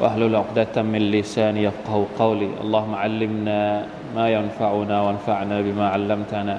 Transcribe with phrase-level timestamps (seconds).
[0.00, 3.60] واحلل عقدة من لساني يفقه قولي اللهم علمنا
[4.16, 6.56] ما ينفعنا وانفعنا بما علمتنا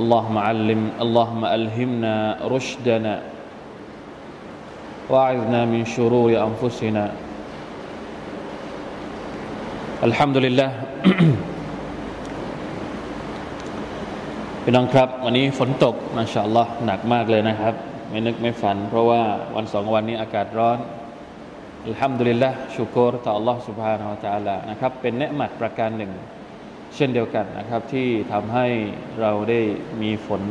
[0.00, 2.14] اللهم علم اللهم ألهمنا
[2.54, 3.14] رشدنا
[5.12, 7.04] واعذنا من شرور أنفسنا
[10.08, 10.70] الحمد لله
[14.64, 17.74] พี่น้องครับ วันนี้ฝนตกมาชาอัลลอฮ์หนักมากเลยนะครับ
[18.10, 19.22] ไม่นึกไม่ฝัน เพราะว่า
[19.54, 20.78] วันสองวันนี้อากาศร้อน
[21.86, 26.12] อัลฮัมดุลิลละชุกรต่อ Allah سبحانه และ تعالى นะครับ เป็นเนืหมัดประการหนึ่ง
[26.96, 28.66] เช่นเดียวกันนะครับ ที่ทำให้
[29.20, 29.60] เราได้
[30.02, 30.42] มีฝน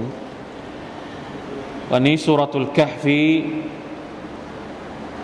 [1.92, 3.22] วันนี้สุรตุลกะฟี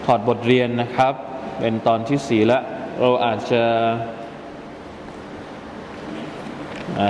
[0.06, 1.14] ถอดบทเรียนนะครับ
[1.60, 2.60] เป็นตอนที่สี่ละ
[3.00, 3.64] เราอาจจะ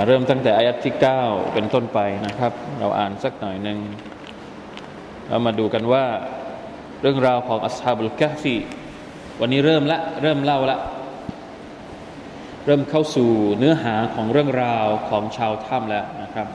[0.06, 3.78] เริ่มตั้งแต่อายัดที่ 9 เป็นต้นไปนะครับ เราอ่านสักหน่อยหนึ่ง
[5.28, 6.04] เรามาดูกันว่า
[7.02, 8.56] เรื่องราวของอัสฮาบุลกะฟี
[9.39, 10.77] วันนี้เริ่มละเริ่มเล่าละ
[12.65, 16.47] เริ่มเข้าสู่เนื้อหาของเรื่องราวของชาวถ้ำแล้วนะครับ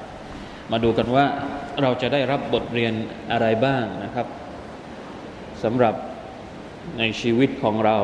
[0.70, 1.26] มาดูกันว่า
[1.82, 2.92] เราจะได้รับบทเรียน
[3.32, 4.26] อะไรบ้างนะครับ
[5.62, 5.94] สำหรับ
[6.98, 7.98] ในชีวิตของเรา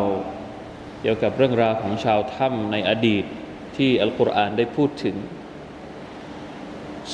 [1.01, 3.25] เกี่ยวกับเรื่องราวของชาวถ้ำในอดีต
[3.77, 5.17] ที่อัลกุรอานได้พูดถึง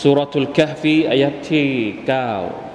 [0.00, 1.66] สุรทุลกะฟีอายัดที่
[2.48, 2.69] 9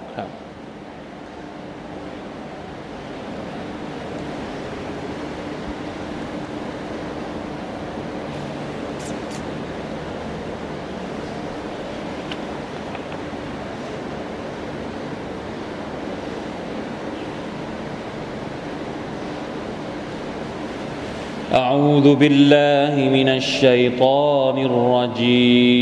[22.05, 25.79] أعوذ بالله من الشيطان الرجيم.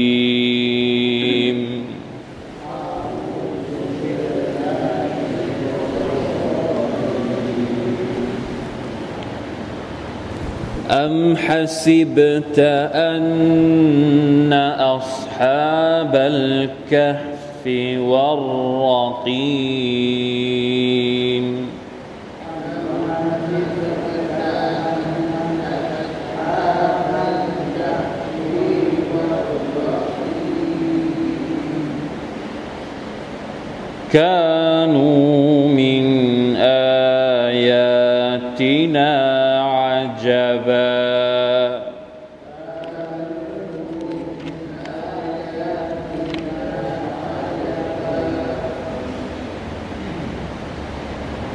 [10.91, 12.59] أم حسبت
[12.93, 17.67] أن أصحاب الكهف
[17.99, 19.33] والرقيم
[34.13, 38.01] كانوا من آياتنا
[39.63, 41.13] عجبا.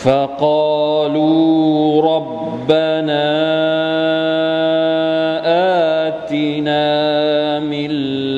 [0.03, 3.29] فقالوا ربنا
[6.09, 7.91] آتنا من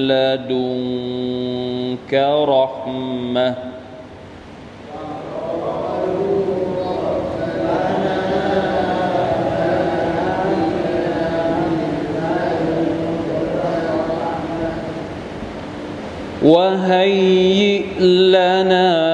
[0.09, 2.15] لدنك
[2.49, 3.55] رحمة.
[16.45, 19.14] وهيئ لنا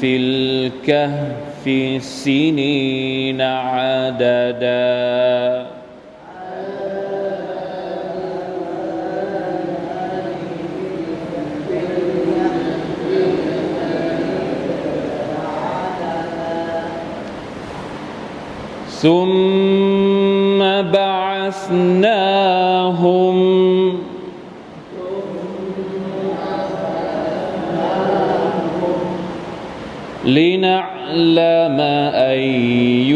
[0.00, 1.64] في الكهف
[2.02, 5.00] سنين عددا.
[19.00, 20.60] ثم
[20.92, 22.19] بعثناهم
[31.19, 31.79] لنعلم
[32.13, 33.13] أي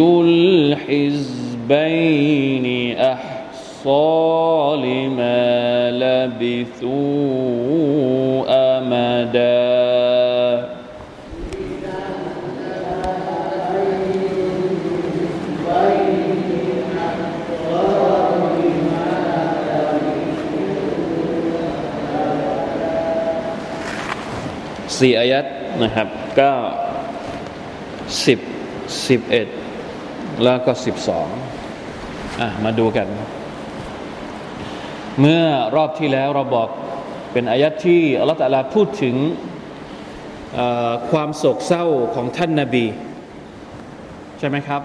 [1.60, 6.90] الحزبين أحصى لما لبثوا
[8.78, 9.70] أمدا
[25.00, 25.46] สี่อายัด
[25.84, 26.73] นะครับเก้าสิบ
[29.09, 29.47] สิบเอ็ด
[30.45, 31.29] แล้วก็สิบสอง
[32.41, 33.09] อะมาดูกัน
[35.21, 35.45] เมื่อ
[35.77, 36.69] รอบที่แล้วเราบอก
[37.33, 39.17] เป็นอายัดที่อัลลอฮฺตะลาพูดถึง
[41.11, 41.85] ความโศกเศร้า
[42.15, 42.87] ของท่านนาบี
[44.39, 44.83] ใช่ไหมครับ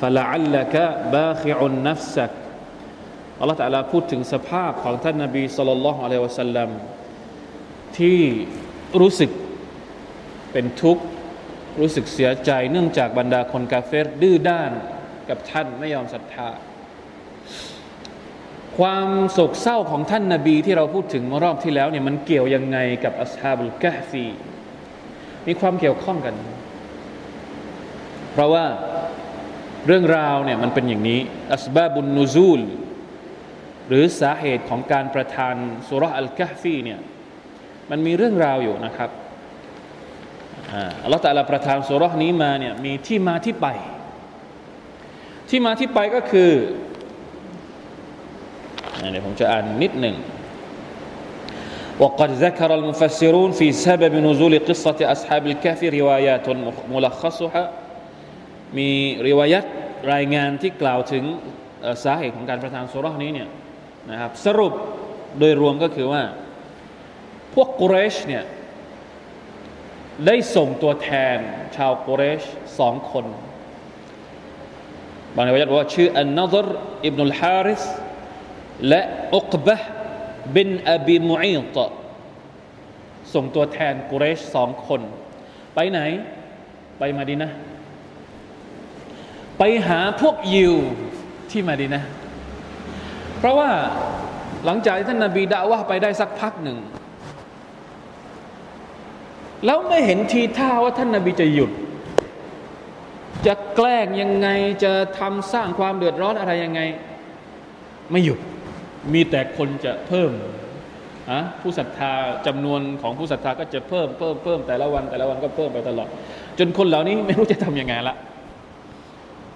[0.00, 0.84] ฟลาอัลละกะ
[1.14, 2.30] บาคิอุนนัฟซัก
[3.40, 6.68] อัลลอฮฺตะลาพูดถึงสภาพของท่านนาบีสุลต่านละฮ์อะลัยวะสัลลัม
[7.98, 8.20] ที่
[9.00, 9.30] รู้สึก
[10.52, 11.04] เป็นทุกข์
[11.78, 14.72] รู้สึกเสียใจเนื่องจากบรรดาคนกาเฟรดื้อด้าน
[15.28, 16.48] กับท่านไม่ยอมศรัทธา
[18.78, 24.26] ความโศกเศร้าของท่านนาบีที่เราพูดถึงเมื่อรอบที่แล้วเนี่ยมันเกี่ยวยังไงกับอัสฮาบุลกะฟี
[25.46, 26.34] มีความเกี่ยวข้องกัน
[28.32, 28.66] เพราะว่า
[29.86, 31.20] เรื่องราวเนี่ยมันเป็นอย่างนี้
[31.54, 32.60] อัสบาบุนนูซูล
[33.88, 35.54] หรือสาเหตุของการประทาน
[35.88, 37.00] สุรอัลกะฟีเนี่ย
[37.90, 39.10] มันมีเรื่องราวอยู่นะครับ
[41.03, 43.67] อัลลอฮฺแต่ละประทานสุรษนี้มาเนี่ยมีที่มาที่ไป
[45.49, 46.51] ที่มาที่ไปก็คือ
[49.11, 50.17] เดี๋ยวผมจะอ่านนิดหนึ่ง
[52.03, 56.47] وقد ذكر المفسرون في سبب نزول قصة أصحاب الكهف روايات
[56.93, 57.63] ملخصها
[58.77, 58.89] มี
[59.27, 59.65] ริวายัต
[60.13, 61.23] รายงานที่กล่าวถึง
[62.03, 63.49] สาเหตุของการประทานสุรษนี้เนี่ย
[64.11, 64.73] นะครับสรุป
[65.39, 66.23] โดยรวมก็คือว่า
[67.53, 68.43] พวกกุเรชเนี่ย
[70.26, 71.36] ได้ส่งตัวแทน
[71.76, 72.42] ชาวกุเรช
[72.78, 73.24] สองคน
[75.34, 76.66] บางในวรรยว่าชื่ออันนัซร
[77.04, 77.82] อิบนุลฮาริส
[78.88, 79.00] และ
[79.36, 79.76] อุกบะ
[80.54, 81.78] บินอบีมุอีต
[83.34, 85.00] ส่งตัวแทนกุเรชสองคน
[85.74, 86.00] ไปไหน
[86.98, 87.50] ไปมาดีนะ
[89.58, 90.74] ไปหาพวกยิว
[91.50, 92.02] ที่มาดีนะ
[93.38, 93.70] เพราะว่า
[94.64, 96.78] หลังจากที่ท่านนาบีด่าว่าไปได้สักพักหนึ่ง
[99.64, 101.70] แล้วไม่เห็นทีท่าว่าท่านนาบีจะหยุด
[103.46, 104.48] จะแกล้งยังไง
[104.84, 106.80] จะทำสร้างความเดือดร้อนอะไรยังไง
[108.10, 108.38] ไม่หยุด
[109.12, 110.30] มีแต่คนจะเพิ่ม
[111.30, 112.12] อะผู้ศรัทธา
[112.46, 116.08] จำนวนของผู้ศรัทธาก็จะเพิ่มเพิ่มเพิ่มแต่ละวันแต่ละวันก็เพิ่มไปตลอด
[116.58, 118.16] จนคนเหล่านี้ไม่รู้จะทำยังไงละ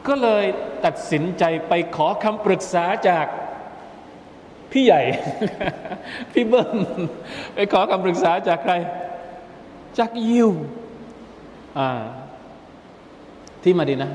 [0.07, 0.45] ก็เลย
[0.85, 3.27] ตัดสินใจไปขอคำปรึกษาจาก
[4.73, 5.03] พี่ใหญ่
[6.33, 6.77] พี่เบิ้ม
[7.55, 8.75] ไปขอคำปรึกษาจากใคร
[9.99, 10.51] จากยิว
[13.63, 14.11] ที่มาดินะ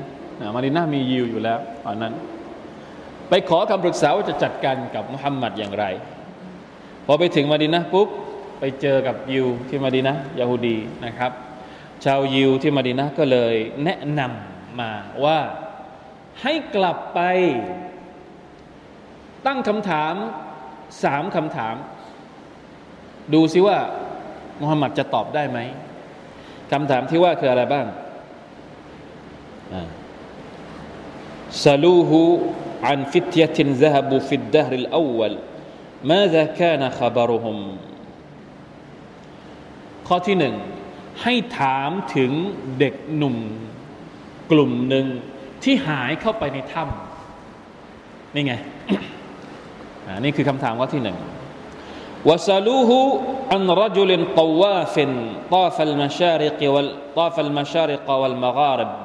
[0.54, 2.14] มาดินะมียิวอยู่แล้วตอนนั้น
[3.28, 5.84] ไปขอคำปรึกษาว่าจะจัดการกับมุฮัมมัดอย่างไร
[7.06, 8.08] พอไปถึงมาดินะปุ๊บ
[8.60, 11.32] ไปเจอกับยิวที่มาดินะยาฮูดีนะครับ
[12.04, 13.54] ชาวยิวที่มาดินะก็เลย
[13.84, 14.90] แนะนำมา
[15.24, 15.38] ว่า
[16.42, 17.20] ให้กลับไป
[19.46, 20.14] ตั้งคำถาม
[21.02, 21.76] สามคำถาม
[23.34, 23.78] ดูซิว่า
[24.60, 25.58] มุฮัมมัดจะตอบได้ไหม
[26.72, 27.86] คำถามที่ว่าคืออะไรบ้าง
[31.64, 32.20] ซาลูฮู
[32.88, 35.32] อันฟิตยะตินซะฮบุฟิดดะฮริลอวล
[36.10, 37.58] มาซะกานะขบารุฮุม
[40.06, 40.54] ข้อที่หนึ่ง
[41.22, 42.32] ให้ถามถึง
[42.78, 43.36] เด็กหนุ่ม
[44.50, 45.06] กลุ่มหนึ่ง
[45.62, 48.54] ที่หายเข้าไปในถ้ำนี่ไง
[50.24, 51.16] นี่คือคำถามข้อที่หนึ่ง
[52.25, 52.91] وسألوه
[53.51, 54.95] عن رجل طواف
[55.51, 56.59] طاف المشارق
[57.15, 58.95] طاف المشارق والمغارب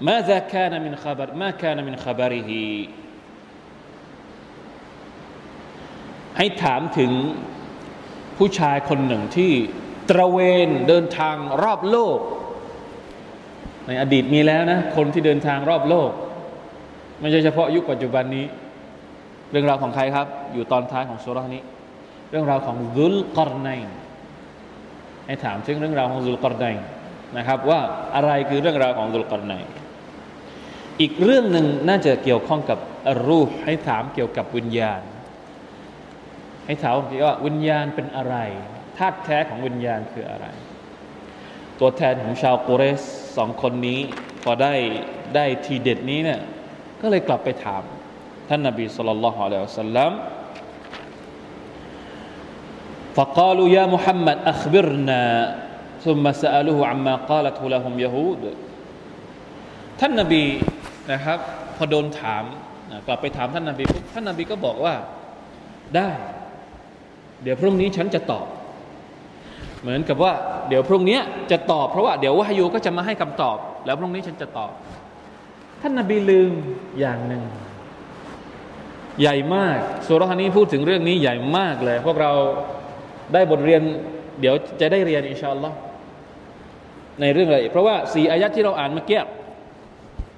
[0.00, 2.50] ماذا كان من خبر ما كان من خبره
[6.38, 7.12] ให้ถามถึง
[8.36, 9.52] ผู้ชายคนหนึ่งที่
[10.10, 12.18] ตระเวนเดินทางรอบโลก
[13.86, 16.10] ในอดีตมีแล้วนะ คนที่เดินทางรอบโลก
[17.20, 18.44] ไม่ใช่เฉพาะยุคปัจจุบันนี้
[19.50, 21.62] เรื่องราวของใครครับ อยู่ตอนท้ายของสุรานี้
[22.33, 23.69] เรื่องราวของซุลกอรไน
[25.25, 26.65] ให้ถามถึงเรื่องราวของซุลกอรไน
[27.37, 27.79] นะครับ ว่า
[28.15, 29.53] อะไรคือเรื่องราวของซุลกอรไน
[31.01, 32.79] อีกเรื่องหนึ่งน่าจะเกี่ยวข้องกับ
[33.27, 35.01] รูปให้ถามเกี่ยวกับวิญญาณ
[36.65, 36.93] ให้ถาม
[37.27, 38.35] ว่าวิญญาณเป็นอะไร
[38.97, 40.45] ธาตุแท้ของวิญญาณคืออะไร
[41.79, 43.01] ตัวแทนของชาวกุเรส
[43.37, 43.99] สองคนนี้
[44.43, 44.73] พอได้
[45.35, 46.41] ได้ทีเด็ดนี้เนี่ย
[47.01, 47.83] ก็เลยกลับไปถาม
[48.49, 50.11] ท่านนาบีสุลต่านละฮ์อะลัยฮิสัลลัม
[53.16, 55.22] فقالوا يا محمد أخبرنا
[56.04, 58.44] ซุมมาสะลูฮุอัมมา กาลตุลาฮุมยะฮูด
[60.00, 60.44] ท่านนบี
[61.12, 61.38] นะครับ
[61.76, 62.44] พอโดนถาม
[63.06, 64.94] กลับไปถามท่านนบีปุ๊บท่านนบีก็บอกว่า
[65.96, 66.10] ได้
[67.42, 68.46] เดี๋ยวพรุ่งนี้ฉันจะตอบ
[69.80, 70.32] เหมือนกับว่า
[70.68, 71.18] เดี๋ยวพรุ่งนี้
[71.50, 74.72] จะตอบ เพราะว่าเดี๋ยววาฮยูก็จะมาให้คำตอบ แล้วพรุ่งนี้ฉันจะตอบ
[75.80, 76.52] ท่านนบีลืม
[77.00, 77.42] อย่างหนึ่ง
[79.20, 82.32] ใหญ่มากสุรษนี้พูดถึงเรื่องนี้ใหญ่มากเลย พวกเรา
[83.33, 83.81] ได้บทเรียน
[84.39, 85.77] เดี๋ยวจะได้เรียนอินชาอัลลอฮ์
[87.21, 89.21] ในเรื่องอะไร เพราะว่าสี่อายัดที่เราอ่านเมื่อกี้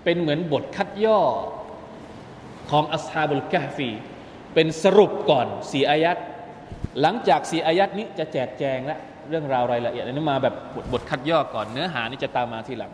[0.03, 1.21] เป็นเหมือนบทคัดย่อ
[2.71, 3.89] ของอัสฮาบุลกะฟี
[4.53, 6.17] เป็นสรุปก่อนสี่อายัด
[7.01, 8.97] หลังจากสี่อายัดนี้จะแจกแจงและ
[9.29, 12.91] เรื่องราวรายละเอียดนี้มาแบบบทบทคัดย่อก่อนเนื้อหานี่จะตามมาทีหลัง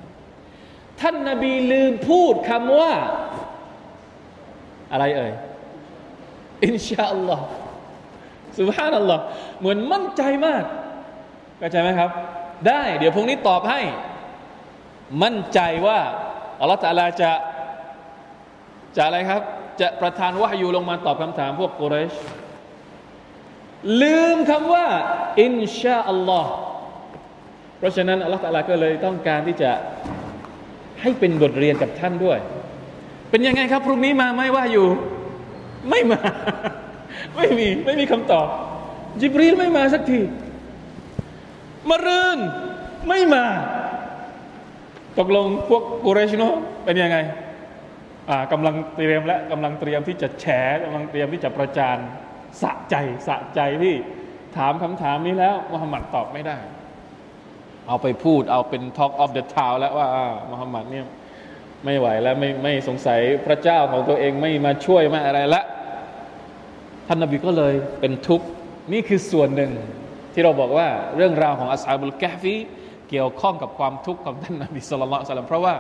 [1.02, 2.94] ท่านนาบีลืมพูดคำว่า
[4.92, 5.32] อะไรเอ่ย
[6.66, 7.46] อินชาอัลลอฮ์
[8.60, 9.24] สุบฮานัลลอฮ์
[9.60, 10.64] เหมือนมั่นใจมาก
[11.60, 12.10] เข้าใจไหมครับ
[12.68, 13.82] ได้ เดี๋ยวพรุ่งนี้ตอบให้
[15.24, 16.00] มั่นใจว่า
[16.60, 17.32] อัลลอฮฺตาลาจะ
[18.96, 19.42] จะอะไรครับ
[19.82, 22.14] จะประทานวะฮยูลงมาตอบคำถามพวกกุเรช
[24.02, 24.88] ลืมคำว่า
[25.42, 26.52] อินชาอัลลอฮ์
[27.78, 29.72] เพราะฉะนั้นอัลลอฮฺตาลาก็เลยต้องการที่จะ
[31.02, 32.40] ให้เป็นบทเรียนกับท่านด้วย
[33.30, 34.88] เป็นยังไงครับ พรุ่งนี้มาไหมว่าอยู่
[35.90, 36.20] ไม่มา
[37.36, 38.48] ไม่มีไม่มีคำตอบ
[39.22, 40.20] จิบรีลไม่มาสักที
[41.90, 42.40] มารืน
[43.08, 43.46] ไม่มา
[45.20, 46.44] ตกลงพวกกุเรชโน
[46.86, 47.18] เป็นยังไง
[48.30, 50.46] อ่ากำลังเตรียมและกำลังเตรียมที่จะแฉ
[50.84, 51.98] กำลังเตรียมที่จะประจาน
[52.62, 52.96] สะใจ
[53.28, 53.96] สะใจที่
[54.58, 56.58] ถามคำถามนี้แล้วมุฮัมมัดตอบไม่ได้
[57.88, 60.08] เอาไปพูดเอาเป็น Talk of the Town แล้วว่า
[60.52, 61.06] มุฮัมมัดเนี่ย
[61.86, 65.64] ไม่ไหวแล้วไม่ไม่สงสัยพระเจ้าของตัวเองไม่มาช่วยไม่อะไรละ
[67.08, 68.46] ท่านนบีก็เลยเป็นทุกข์
[68.94, 69.72] นี่คือส่วนหนึ่ง
[70.34, 72.56] ที่เราบอกว่าเรื่องราวของอัสฮาบุลกะฟี
[73.10, 75.74] เกี่ยวข้องกับความทุกข์ของท่านนบีสุลต่านเพราะว่า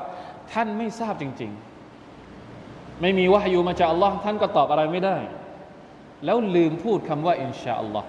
[0.53, 1.51] ท่านไม่ทราบจริง
[2.25, 5.17] ๆ ไม่มีวะฮยูมาจากอัลลอฮ์ท่านก็ตอบอะไรไม่ได้
[6.25, 8.07] แล้วลืมพูดคำว่าอินชาอัลลอฮ์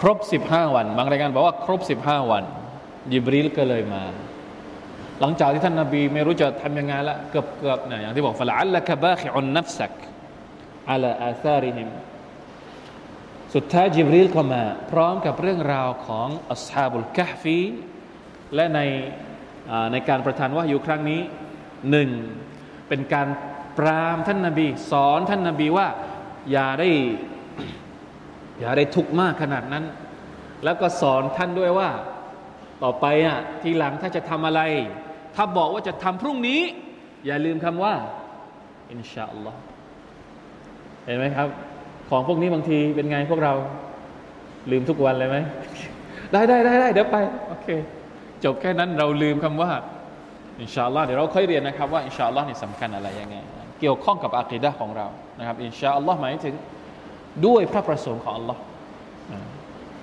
[0.00, 2.44] ครบสิบห้าวัน บางรายงานบอกว่าครบสิบห้าวัน
[3.12, 4.02] ยิบรีลก็เลยมา
[5.20, 9.92] หลังจากที่ท่านนาบีไม่รู้จะทำยังไงละเกือบเกือบเนี่ยอย่างที่บอกฟละอัลละกะบาคิอุนนัฟซัก
[10.88, 11.88] อัลอาซาริฮิม
[13.54, 17.60] สุดท้ายจิบรีลก็มา พร้อมกับเรื่องราวของอัสฮาบุลกะฟี
[18.54, 18.80] และใน
[19.92, 21.20] ในการประทานว่าอยู่ครั้งนี้
[21.90, 22.10] หนึ่ง
[22.88, 23.28] เป็นการ
[23.78, 25.88] ปรามท่านนาบี สอนท่านนาบีว่า
[26.52, 26.88] อย่าได้
[28.60, 29.84] อย่าได้ทุกข์มากขนาดนั้น
[30.64, 31.90] แล้วก็สอนท่านด้วยว่า
[32.82, 34.60] ต่อไปอะทีหลังถ้าจะทำอะไร
[35.36, 36.60] ถ้าบอกว่าจะทำพรุ่งนี้
[37.26, 37.94] อย่าลืมคำว่า
[38.90, 39.60] อินชาอัลลอฮ์
[41.04, 41.48] เห็นไหมครับ
[42.10, 43.54] ของพวกนี้บางทีเป็นไงพวกเรา
[44.70, 45.36] ลืมทุกวันเลยไหม
[46.32, 47.16] ได้ได้ได้ได้เดี๋ยวไป
[47.48, 47.66] โอเค
[48.44, 49.70] จบแค่นั้นเราลืมคำว่า
[50.60, 53.36] อินชาอัลลอฮ์เดี๋ยวเราค่อยเรียนนะครับว่าอินชาอัลลอฮ์นี่สำคัญอะไรยังไง
[53.80, 55.06] เกี่ยวข้องกับอะกีดะของเรา
[55.38, 56.54] นะครับอินชาอัลลอฮ์หมายถึง
[57.46, 58.60] ด้วยพระประสงค์ของอัลลอฮ์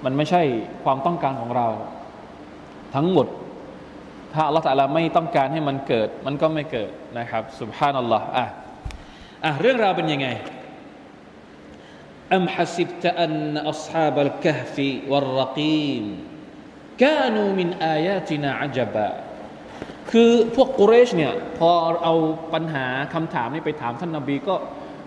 [0.06, 0.42] มันไม่ใช่
[0.84, 1.68] ความต้องการของเรา
[2.96, 3.28] ทั้งหมด
[4.34, 8.46] ถ้าอัลลอฮฺตะลาไม่ต้องการให้มันเกิด มันก็ไม่เกิดนะครับสุบฮานัลลอฮ์อะ
[9.44, 10.28] อะเรื่องราวเป็นยังไง
[12.36, 13.34] อัมฮัสิบตะอัน
[13.70, 16.04] อัศฮาบัลกะฮฟีวัลรกีม
[17.04, 19.08] กานูมินอายาตินาอัจบะ
[20.12, 21.70] คือพวกกุเรชเนี่ยพอ
[22.04, 22.16] เอา
[22.54, 24.56] ปัญหาคำถามนี้ไปถามท่านนาบีก็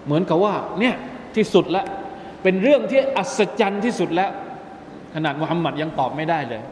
[0.04, 0.94] เหมือนกับว่าเนี่ย
[1.36, 1.86] ที่สุดแล้ว
[2.42, 4.30] เป็นเรื่องที่อัศจรรย์ที่สุดแล้ว
[5.14, 6.62] ขนาดมุฮัมมัดยังตอบไม่ได้เลย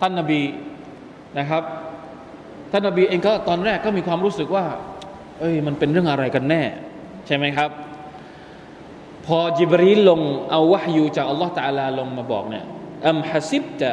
[0.00, 0.40] ท่านนาบี
[1.38, 1.62] นะครับ
[2.72, 4.64] ท่านนบีเองก็ตอนแรกก็มีความรู้สึกว่า
[5.40, 6.62] เอ้ยมันเป็นเรื่องอะไรกันแน่
[7.26, 7.70] ใช่ไหมครับ
[9.28, 10.20] พอจิบรีลง
[10.50, 12.64] เอาวะฮยูจากอัลลอฮฺตาลาลงมาบอกเนี่ย
[13.08, 13.90] อัมฮัสิบจะ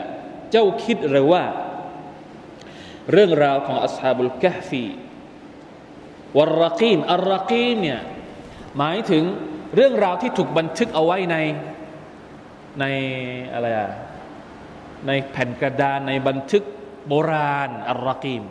[0.51, 1.43] เจ้าคิดหรือว่า
[3.11, 4.83] เรื่องราวของอัสฮาบุลกะฟี
[6.37, 8.01] วรรกีนอัลรกีนเนี่ย
[8.77, 9.23] หมายถึง
[9.75, 11.37] เรื่องราวที่ถูกบันทึกเอาไว้ใน
[12.79, 12.85] ใน
[13.53, 13.89] อะไรอะ
[15.07, 16.63] ในแผ่นกระดานในบันทึก
[17.07, 18.43] โบราณอัลรกีม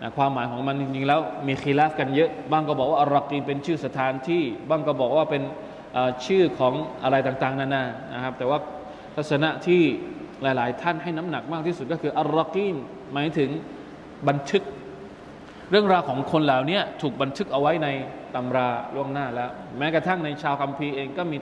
[0.00, 5.42] นะความหมายของมันจริงๆแล้วมีคีราฟกันเยอะ บ้างก็บอกว่าอัลรกีมเป็นชื่อสถานที่ บ้างก็บอกว่าเป็น
[6.26, 8.58] ชื่อของอะไรต่างๆนานานะครับ แต่ว่า
[9.16, 9.82] ทัศนะที่
[10.42, 12.76] หลายๆ ท่านให้น้ำหนักมากที่สุดก็คืออัลรักีม
[13.12, 13.50] หมายถึง
[14.28, 14.62] บันทึก
[15.70, 17.88] เรื่องราวของคนเหล่านี้ถูกบันทึกเอาไว้ใน
[18.34, 21.38] ตำราล่วงหน้าแล้ว แม้กระทั่งในชาวคัมภีร์เองก็มี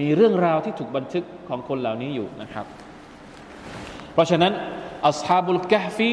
[0.00, 2.66] มีเรื่องราวที่ถูกบันทึกของคนเหล่านี้อยู่นะครับ
[4.12, 4.52] เพราะฉะนั้น
[5.06, 6.10] อัสฮาบุลกะฟี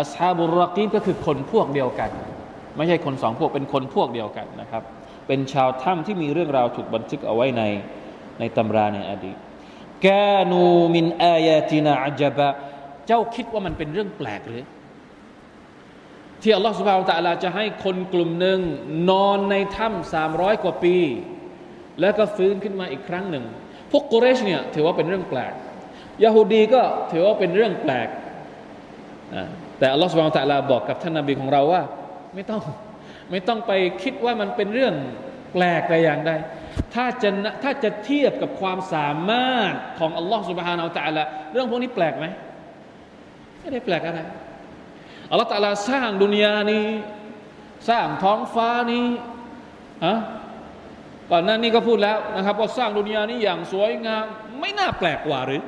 [0.00, 2.10] อัสฮาบุลรักีมก็คือคนพวกเดียวกัน
[2.76, 4.82] ไม่ใช่คนสองพวกเป็นคนพวกเดียวกันนะครับ
[5.32, 7.62] เป็นชาวถ้ำที่มีเรื่องราวถูกบันทึกเอาไว้ใน
[8.38, 9.36] ในตำราในอดีต
[10.06, 12.48] กานูมินอายาตินาอัจบะ
[13.06, 14.64] เจ้าคิดว่ามันเป็นเรื่องแปลกหรือ
[16.42, 18.58] ที่อัลลอฮฺสุบฮานตะลาจะให้คนกลุ่มหนึ่ง
[19.10, 20.96] นอนในถ้ำสามร้อยกว่าปี
[22.00, 23.44] แล้วก็ฟื้นขึ้นมาอีกครั้งหนึ่ง
[23.90, 25.52] พวกกุเรชเนี่ยถือว่าเป็นเรื่องแปลก
[26.24, 28.08] ยาฮูดีก็ถือว่าเป็นเรื่องแปลก
[29.78, 31.82] แต่อัลลอฮฺสุบฮานตะลาบอกกับท่านนาบีของเราว่า
[32.34, 32.62] ไม่ต้อง
[33.32, 33.72] ไม่ต้องไป
[34.02, 34.94] คิดว่ามันเป็นเรื่อง
[35.52, 36.30] แปลกแต่อย่างใด
[36.94, 37.30] ถ้าจะ
[37.62, 42.26] ถ้าจะเทียบกับความสามารถของอัลลอฮฺสุบฮานาอัลตะละเรื่องพวกนี้แปลกไหม
[43.60, 44.20] ไม่ได้แปลกอะไร
[45.30, 46.86] อัลลอฮฺตะลาสร้างดุนยานี้
[47.88, 49.06] สร้างท้องฟ้านี้
[50.06, 50.16] ฮะ
[51.30, 54.24] ก่อนหน้านี้ก็พูดแล้วนะครับว่าสร้างดุนยานี้อย่างสวยงาม
[54.60, 55.62] ไม่น่าแปลกกว่าหรือ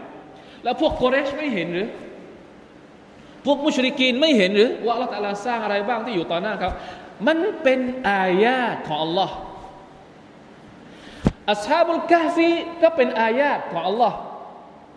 [0.64, 1.88] แล้วพวกโกเรชไม่เห็นหรือ
[3.44, 6.70] พวกมุชริกีนไม่เห็นหรือ ว่าอัลลอฮฺตะลาสร้างอะไรบ้างที่อยู่ต่อหน้าเขา
[7.26, 7.80] มันเป็น
[8.10, 9.34] อายาตของอัลลอฮ์
[11.50, 12.50] อัศฮาบุลกาฟี
[12.82, 14.16] ก็เป็นอายาตของอัลลอฮ์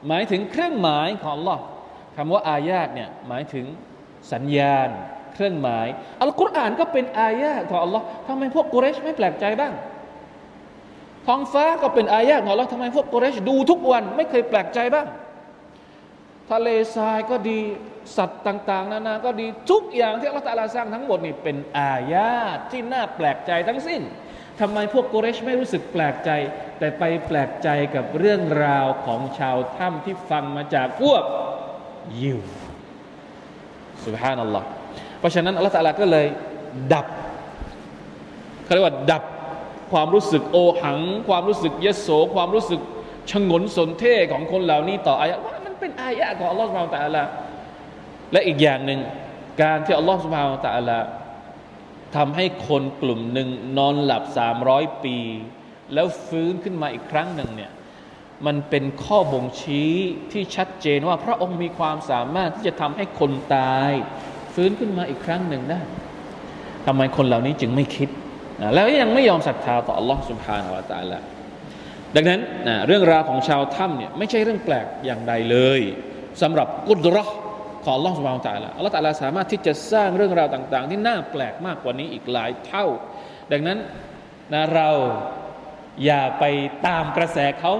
[0.07, 1.61] หมายถึงเครื่องหมายของอัลลอฮ์
[2.15, 3.65] คำว่าอายาตเนี่ยหมายถึง
[4.33, 4.89] สัญญาณ
[5.33, 5.87] เครื่องหมาย
[6.21, 9.73] อัลกุรอานก็เป็นอายาตของอัลลอฮ์ทำไมพวกกุเรชไม่แปลกใจบ้าง
[11.27, 15.07] ท้องฟ้าก็เป็นอายาตของอัลลอฮ์ทำไมพวกกุเรชดูทุกวันไม่เคยแปลกใจบ้าง
[16.51, 17.59] ทะเลทรายก็ดี
[18.15, 24.01] สัตว์ต่าง ๆ นานาก็ดีทุกอย่างที่อัลลอฮฺตาลาสร้างทั้งหมดนี่เป็นอายาตที่น่าแปลกใจทั้งสิ้น
[24.59, 26.31] ทำไมพวกโกเรชไม่รู้สึกแปลกใจ
[26.79, 31.23] แต่ไปแปลกใจกับเรื่องราวของชาวถ้ำที่ฟังมาจากพวก
[32.21, 32.39] ยิว
[34.05, 34.65] สุบฮานัลลอฮ์
[35.19, 36.27] เพราะฉะนั้นอัลลอฮฺตะลาก็เลย
[36.93, 37.07] ดับ
[38.63, 39.23] เขาเรียกว่าดับ
[39.91, 40.99] ความรู้สึกโอหัง
[41.29, 42.81] ความรู้สึกเยโสความรู้สึก
[43.31, 47.23] ชงนสนเท่ของคนเหล่านี้ต่ออายะว่ามันเป็นอายะของอัลลอฮฺสุบฮานะตะลา
[48.32, 49.00] และอีกอย่างหนึ่ง
[49.62, 50.98] การที่อัลลอฮฺสุบฮานะตะลา
[52.16, 55.16] ทำให้คนกลุ่มหนึ่งนอนหลับสามร้อยปี
[55.94, 57.70] แล้วฟื้นขึ้นมาอีกครั้งหนึ่งเนี่ย
[58.46, 59.92] มันเป็นข้อบ่งชี้
[60.32, 63.90] ที่ชัดเจนว่าพระองค์มีความสามารถที่จะทำให้คนตาย
[64.54, 65.80] ฟื้นขึ้นมาอีกครั้งหนึ่งได้
[66.86, 68.08] ทำไมคนเหล่านี้จึงไม่คิด
[68.60, 71.18] นะแล้วยังไม่ยอมศรัทธาต่อ Allah سبحانه และ تعالى
[72.14, 75.80] ดังนั้นนะเรื่องราวของชาวถ้ำเนี่ยไม่ใช่เรื่องแปลกอย่างใดเลย
[76.42, 77.24] สำหรับกุดรอ
[77.87, 82.85] ของล่องสบางตาละอัลลอฮฺตาลาสามารถที่จะสร้างเรื่องราวต่าง ๆ ที่น่าแปลกมากกว่านี้อีกหลายเท่า
[83.51, 83.77] ดังนั้น
[84.53, 84.89] นะเรา
[86.05, 86.43] อย่าไป
[86.87, 87.73] ตามกระแสเขา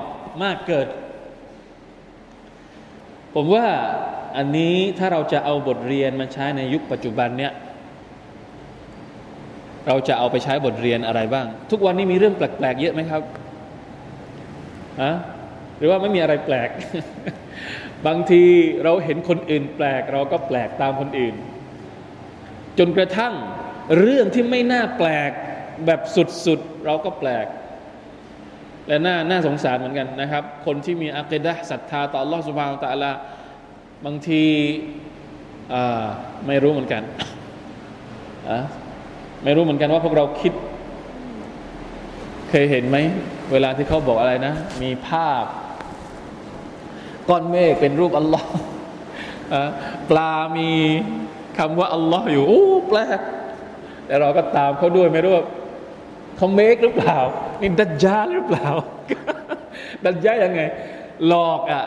[0.43, 0.87] มากเกิด
[3.35, 3.67] ผมว่า
[4.37, 7.53] อันนี้ถ้าเราจะเอาบทเรียนมาใช้ในยุคปัจจุบันเนี่ย
[9.87, 13.21] เราจะเอาไปใช้บทเรียนอะไรบ้าง ทุกวันนี้มีเรื่องแปลกๆเยอะไหมครับ
[15.01, 15.11] อะ
[15.77, 16.69] หรือว่าไม่มีอะไรแปลก
[18.07, 18.43] บางที
[18.83, 21.35] เราเห็นคนอื่นแปลก เราก็แปลกตามคนอื่น
[22.79, 23.33] จนกระทั่ง
[23.99, 25.31] เรื่องที่ไม่น่าแปลก
[25.85, 26.01] แบบ
[26.45, 27.45] สุดๆ เราก็แปลก
[28.87, 33.11] และน่าน่าสงสารเหมือนกันนะครับ คนที่มีอัคดะศรัทธาต่อลอสุบานตะละ
[34.05, 34.43] บางที
[36.47, 37.03] ไม่รู้เหมือนกัน
[39.43, 40.53] ไม่รู้เหมือนกันว่าพวกเราคิด
[42.49, 42.97] เคยเห็นไหม
[43.51, 45.45] เวลาที่เขาบอกอะไรนะ มีภาพ
[47.29, 48.49] ก้อนเมฆเป็นรูปอัลลอฮ์
[50.09, 50.69] ปลามี
[51.57, 53.19] คำว่าอัลลอฮ์อยู่โอ้แปลก
[54.05, 55.45] แต่เราก็ตามเขาด้วยไม่รู้ว่า
[56.37, 57.17] เขาเมฆหรือเปล่า
[57.61, 58.67] นี่ดัจจาหรือเปล่า
[60.05, 60.61] ดัจจายังไง
[61.27, 61.83] หลอกอะ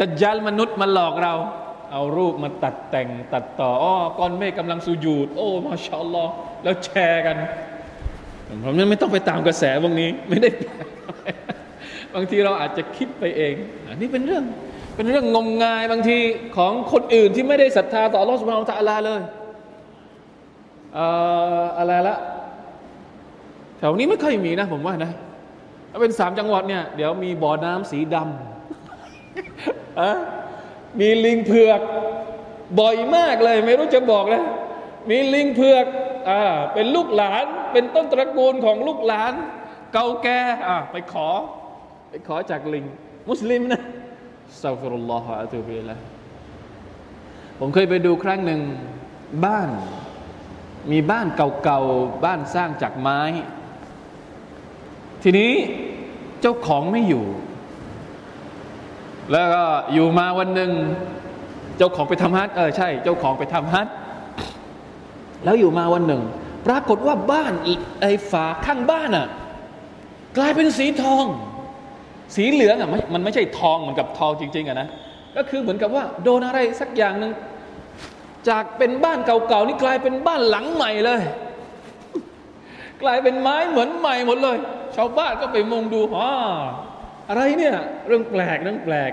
[0.00, 1.34] ดัจจามนุษย์มาหลอกเรา
[1.92, 7.36] เอารูปมาตัดแต่งตัดต่ออ้อก้อนเมฆกำลังสุญูด โอ้มาชาอัลลอฮ์แล้วแชร์กัน
[8.64, 10.50] ผมไม่ต้องไปตามกระแสพวกนี้ ไม่ได้
[12.14, 13.54] บางทีเราอาจจะคิดไปเอง
[13.88, 14.44] อันนี้เป็นเรื่อง
[14.96, 16.18] เป็นเรื่องงมงายบางที
[16.56, 19.20] ของคนอื่นที่ไม่ได้ศรัทธาต่อรอสมาอัลตะลาเลย
[21.78, 22.16] อะไรละ
[23.78, 25.12] แถวนี้ไม่ค่อยมีนะผมว่านะ
[25.90, 31.80] ถ้าเป็นสามจังหวัดเนี่ยเดี๋ยวมีบ่อน้ำสีดำมีลิงเผือก
[32.80, 34.44] บ่อยมากเลย ไม่รู้จะบอกแล้ว
[35.10, 35.86] มีลิงเผือก
[36.30, 36.42] อ่า
[36.74, 39.32] เป็นลูกหลาน เป็นต้นตระกูลของลูกหลาน
[39.92, 41.28] เก่าแก่อ่าไปขอ
[42.10, 42.84] ไปขอจากลิง
[43.30, 43.80] มุสลิมนะ
[44.62, 45.96] สัฟรุลลอฮฺอะตูบิละ
[47.58, 48.60] ผมเคยไปดูครั้งหนึ่ง
[49.44, 49.68] บ้าน
[50.90, 51.26] มีบ้าน
[51.64, 53.20] เก่าๆ บ้านสร้างจากไม้
[55.22, 55.52] ทีนี้
[56.40, 57.24] เจ้าของไม่อยู่
[59.32, 60.72] แล้วก็อยู่มาวันหนึ่ง
[61.76, 63.88] เจ้าของไปทำฮัทเออใช่ เจ้าของไปทำฮัท
[65.44, 66.22] แล้วอยู่มาวันหนึ่ง
[66.66, 67.52] ปรากฏว่าบ้าน
[68.00, 69.28] ไอ้ฝาข้างบ้านอะ
[70.36, 71.26] กลายเป็นสีทอง
[72.34, 74.88] สีเหลืองอะมันไม่ใช่ทองเหมือนกับทองจริงๆอะนะ
[75.36, 77.32] ก็คือเหมือนกับว่าโดนอะไรสักอย่างหนึ่ง
[78.48, 81.20] จากเป็นบ้านเก่าๆนี่กลายเป็นบ้านหลังใหม่เลย
[83.02, 84.56] กลายเป็นไม้เหมือนใหม่หมดเลย
[84.96, 86.32] ชาวบ้านก็ไปมุงดูฮ่า
[87.28, 89.12] อะไรเนี่ยเรื่องแปลกเรื่องแปลก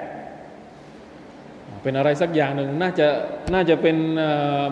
[1.83, 3.07] เป็นอะไรสักอย่างหนึ่งน่าจะ
[3.53, 3.97] น่าจะเป็น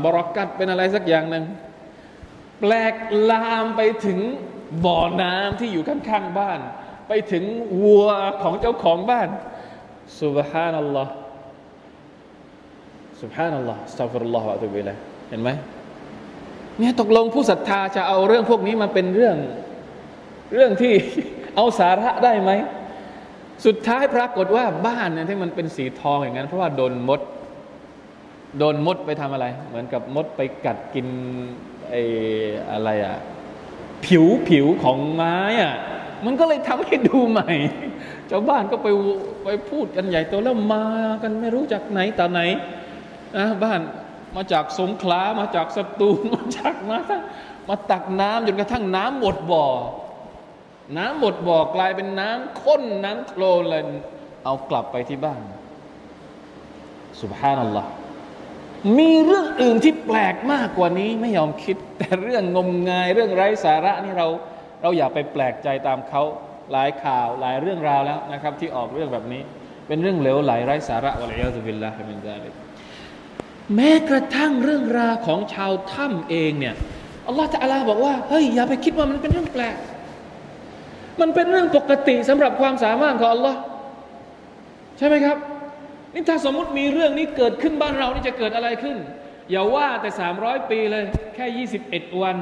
[0.04, 1.46] บรอกัดเป็นอะไรสักอย่างหนึ่ง
[2.60, 2.94] แปลก
[3.32, 4.20] ลามไปถึง
[4.86, 6.60] บ่อน้ำที่อยู่ข้างๆบ้าน
[7.16, 7.46] ไปถึง
[7.84, 8.08] วัว
[8.44, 9.30] ของเจ้าของบ้าน
[10.22, 11.14] สุบฮานัลลอฮ์
[13.22, 14.96] สุบฮานัลลอฮ์สัฟรุลลอฮ์วะตุบิลัย
[15.30, 15.50] เห็นไหม
[16.80, 19.38] เนี่ยตกลงผู้ศรัทธาจะเอาเรื่องพวกนี้มาเป็นเรื่อง
[20.54, 20.94] เรื่องที่
[21.56, 22.52] เอาสาระได้ไหม
[23.66, 27.22] สุดท้ายปรากฏว่าบ้านเนี่ยที่มันเป็นสีทองอย่างนั้น เพราะว่าโดนมด
[28.60, 31.08] โดนมดไปทำอะไร เหมือนกับมดไปกัดกิน
[31.90, 32.02] ไอ้
[32.72, 33.18] อะไรอะ
[34.06, 35.76] ผิวผิวของไม้อะ
[36.26, 37.52] มันก็เลยทำให้ดูใหม่
[38.32, 38.88] ชาวบ้านก็ไป
[39.44, 40.86] ไปพูดกันใหญ่โตแล้วมา
[41.22, 42.42] กันไม่รู้จากไหนตาไหน
[43.38, 43.82] นะบ้าน
[44.36, 47.22] มาจากสงขลามาจากสตูลมาจากมาทั้ง
[47.70, 49.66] มาตักน้ำจนกระทั่งน้ำหมดบ่อ
[50.98, 53.84] น้ำหมดบ่อกลายเป็นน้ำข้นน้ำโคลนเลย
[54.44, 55.42] เอากลับไปที่บ้าน
[57.22, 57.90] สุบฮานัลลอฮ์
[58.98, 64.28] มีเรื่องอื่นที่แปลกมากกว่านี้ไม่ยอมคิด แต่เรื่องงมงายเรื่องไร้สาระนี่เรา
[64.84, 66.24] เราอย่าไปแปลกใจตามเขา
[66.72, 69.42] หลายข่าวหลายเรื่องราวแล้วนะครับ ที่ออกเรื่องแบบนี้
[69.88, 72.54] เป็นเรื่องเหลวไหลไร้สาระวะลัยาตุบิลลาฮิมินซาลิก
[73.76, 76.76] แม้กระทั่งเรื่องราวของชาวถ้ำเองเนี่ย
[77.28, 79.78] อัลลอฮฺตะลาบอกว่าเฮ้ยอย่าไปคิดว่ามันเป็นเรื่องแปลก
[81.22, 83.60] มันเป็นเรื่องปกติสำหรับความสามารถของอัลลอฮ์
[84.98, 85.38] ใช่ไหมครับ
[86.14, 88.98] นี่ถ้าสมมติมีเรื่องนี้เกิดขึ้นบ้านเรานี่จะเกิดอะไรขึ้น
[89.52, 91.04] อย่าว่าแต่สามร้อยปีเลย
[91.36, 92.38] แค่ยี่สิบเอ็ดวัน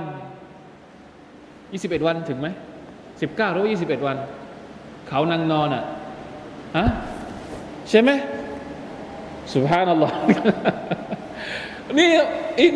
[1.74, 2.48] ยี่สิบเอ็ดวันถึงไหม
[3.22, 4.18] สิบเก้าหรือยี่สิบเอ็ดวัน
[5.08, 5.84] เขานางนอนอะ
[6.78, 6.88] ฮะ
[7.90, 8.10] ใช่ไหม
[9.54, 10.16] สุภาพนัลลอฮ์
[11.98, 12.08] นี่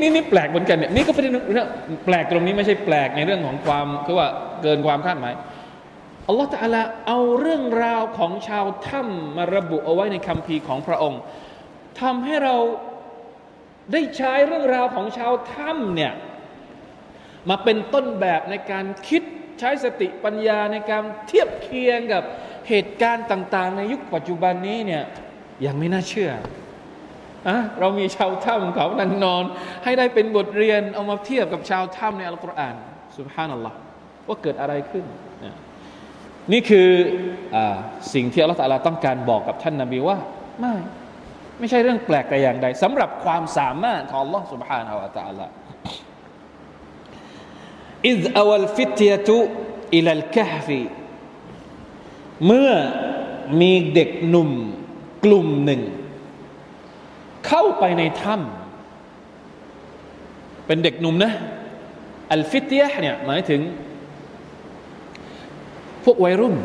[0.02, 1.68] นี่นี่แปลกเหมือนกันเนี่ยนี่ก็เป็นเรื่อง
[2.06, 4.28] แปลกตรงนี้ไม่ใช่แปลกในเรื่องของความคือว่า
[4.62, 5.34] เกินความคาดหมาย
[6.28, 11.22] อัลลอฮฺตะลาเอาเรื่องราวของชาวถ้ำมาระบุเอาไว้ในคำพีของพระองค์
[12.02, 12.56] ทำให้เรา
[13.94, 16.12] ได้ใช้เรื่องราวของชาวถ้ำเนี่ย
[17.50, 19.24] มาเป็นต้นแบบในการคิด
[19.60, 22.24] ใช้สติปัญญาในการเทียบเคียงกับ
[22.70, 25.04] เหตุการณ์ต่าง ๆ ในยุคปัจจุบันนี้เนี่ย
[25.66, 26.32] ยังไม่น่าเชื่อ
[27.48, 29.44] อะเรามีชาวถ้ำเขานันนอน
[29.84, 32.76] ให้ได้เป็นบทเรียนเอามาเทียบกับชาวถ้ำในอัลกุรอาน
[33.18, 33.78] สุบฮานัลลอฮ์
[34.28, 35.06] ว่าเกิดอะไรขึ้น
[36.52, 36.90] นี่คือ
[37.56, 37.58] อ
[38.14, 40.18] สิ่งที่อัลลอฮ์ต้องการบอกกับท่านนาบีว่า
[40.62, 40.76] ไม่
[41.60, 45.52] ไม่ใช่เรื่องแปลกแต่อย่างใดสำหรับความสามารถของอัลลอฮ์สุบฮานาอัลลอฮ์
[48.08, 49.38] อิซอวัลฟิตยตุ
[49.96, 50.82] อิลัลกะฮฟี
[52.46, 52.72] เมื่อ
[53.62, 54.50] มีเด็กหนุ่ม
[55.24, 55.82] กลุ่มหนึ่ง
[57.48, 61.32] เข้าไปในถ้ำเป็นเด็กหนุ่มนะ
[62.32, 63.62] อัลฟิตยะเนี่ยหมายถึง
[66.04, 66.56] พวกวัยรุ่น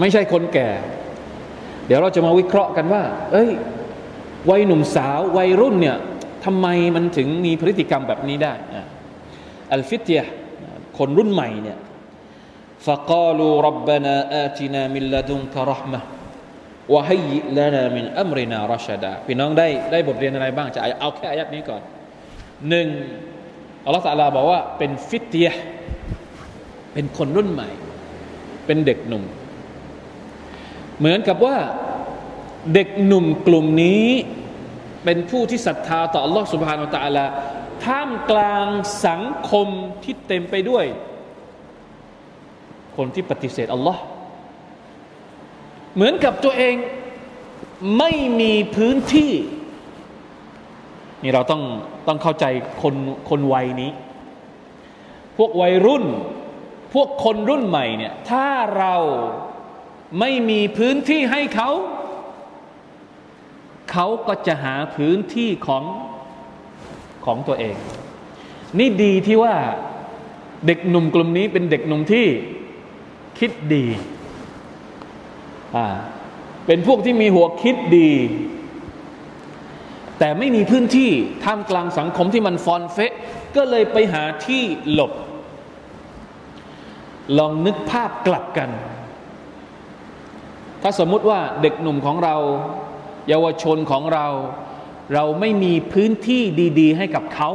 [0.00, 0.68] ไม่ใช่คนแก่
[1.86, 3.50] เดี๋ยวเราจะมาวิเคราะห์กันว่า เอ้ย
[4.50, 5.96] วัยหนุ่มสาว วัยรุ่นเนี่ย
[6.44, 8.54] ทำไมมันถึงมีพฤติกรรมแบบนี้ได้
[9.73, 10.23] อัลฟิตยะ
[10.97, 11.79] คนรุ่นใหม่เนี่ย
[12.87, 16.01] فقالوا ربنا آتنا من لدنك رحمة
[16.93, 21.81] وهيئ لنا من أمرنا رشدا พี่น้องได้ได้บทเรียนอะไรบ้างจะเอาแค่อายัดนี้ก่อน
[22.69, 22.87] หนึ่ง
[23.85, 25.53] อัลลอฮฺตาลาบอกว่าเป็นฟิตยะ
[26.93, 27.69] เป็นคนรุ่นใหม่
[28.65, 29.23] เป็นเด็กหนุ่ม
[30.99, 31.57] เหมือนกับว่า
[32.73, 34.07] เด็กหนุ่มกลุ่มนี้
[35.03, 37.25] เป็นผู้ที่ศรัทธาต่อ Allah سبحانه และ تعالى
[37.84, 38.66] ท่ามกลาง
[39.06, 39.68] สังคม
[40.02, 40.86] ที่เต็มไปด้วย
[42.96, 44.02] คนที่ปฏิเสธอัลลอฮ์
[45.94, 46.74] เหมือนกับตัวเอง
[47.98, 49.32] ไม่มีพื้นที่
[51.22, 51.62] นี่เราต้อง
[52.06, 52.44] ต้องเข้าใจ
[52.82, 52.94] คน
[53.28, 53.90] คนวัยนี้
[55.36, 56.04] พวกวัยรุ่น
[56.94, 58.94] พวกคนรุ่นใหม่เนี่ยถ้าเรา
[60.20, 61.70] ไม่มีพื้นที่ให้เขา
[63.92, 65.84] เขาก็จะหาพื้นที่ของ
[67.26, 67.76] ของตัวเอง
[68.78, 69.54] นี่ดีที่ว่า
[70.66, 72.26] เด็กหนุ่มกลุ่มนี้เป็นเด็กหนุ่มที่
[73.38, 73.84] คิดดี
[75.76, 75.86] อ่า
[76.66, 78.10] เป็นพวกที่มีหัวคิดดี
[80.18, 81.10] แต่ไม่มีพื้นที่
[81.44, 83.12] ท่ามกลางสังคมที่มันฟอนเฟะ
[83.56, 84.62] ก็เลยไปหาที่
[84.92, 85.12] หลบ
[87.38, 88.70] ลองนึกภาพกลับกัน
[90.82, 92.36] ถ้าสมมุติว่าเด็กหนุ่มของเรา
[93.28, 94.26] เยาวชนของเรา
[95.14, 96.42] เราไม่มีพื้นที่
[96.80, 97.50] ดีๆ ให้กับเขา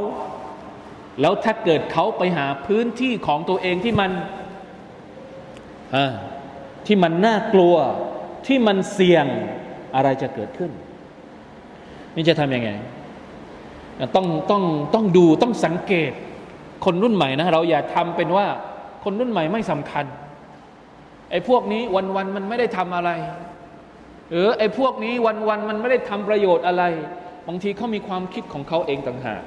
[1.22, 4.12] แล้วถ้าเกิดเขาไปหาพื้นที่ของตัวเองที่มัน
[6.86, 7.76] ที่มันน่ากลัว
[8.48, 9.26] ที่มันเสี่ยง
[9.96, 10.72] อะไรจะเกิดขึ้น
[12.16, 12.70] นี่จะทำยังไง
[14.16, 16.12] ต้องต้องต้องดูต้องสังเกต
[16.86, 18.46] คนรุ่นใหม่นะ เราอย่าทำเป็นว่า
[19.04, 20.06] คนรุ่นใหม่ไม่สำคัญ
[21.32, 23.10] ไอ้พวกนี้วันวันมันไม่ได้ทำอะไร
[24.32, 26.84] หรือไอ้พวกนี้วันวันมันไม่ได้ทำประโยชน์อะไร
[27.48, 29.42] บางทีเขามีความคิดของเขาเองต่างหาก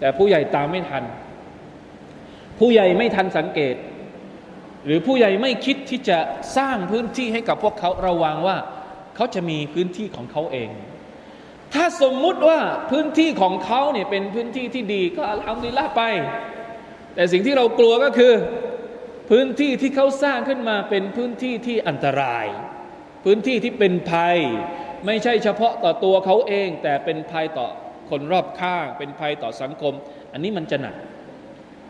[0.00, 1.04] แต่ผู้ใหญ่ตามไม่ทัน
[2.58, 3.74] ผู้ใหญ่ไม่ทันสังเกต
[4.84, 6.18] หรือผู้ใหญ่ไม่คิดที่จะ
[6.56, 8.56] สร้างพื้นที่ให้กับพวกเขาระวังว่า
[9.16, 10.70] เขาจะมีพื้นที่ของเขาเอง
[11.74, 16.02] ถ้าสมมุติว่าพื้นที่ของเขาเนี่ยเป็นพื้นที่ที่ดีก็อัลฮัมดุลิลละไป
[17.14, 18.32] แต่สิ่งที่เรากลัวก็คือ
[19.30, 22.46] พื้นที่ที่เขาสร้างขึ้นมาเป็นพื้นที่ที่อันตราย
[23.24, 24.38] พื้นที่ที่เป็นภัย
[25.06, 27.68] ไม่ใช่เฉพาะต่อตัวเขาเอง แต่เป็นภัยต่อ
[28.10, 29.92] คนรอบข้าง เป็นภัยต่อสังคม
[30.32, 30.94] อันนี้มันจะหนัก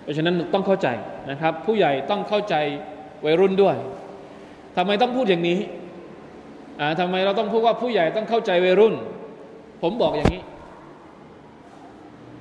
[0.03, 0.89] เพราะฉะนั้นต้องเข้าใจ
[1.31, 2.55] นะครับ ผู้ใหญ่ต้องเข้าใจ
[3.25, 3.77] วัยรุ่นด้วย
[4.77, 5.59] ทำไมต้องพูดอย่างนี้
[6.81, 8.95] อ่าทำไมเราต้องพูดว่าผู้ใหญ่ต้องเข้าใจวัยรุ่น
[9.83, 10.43] ผมบอกอย่างนี้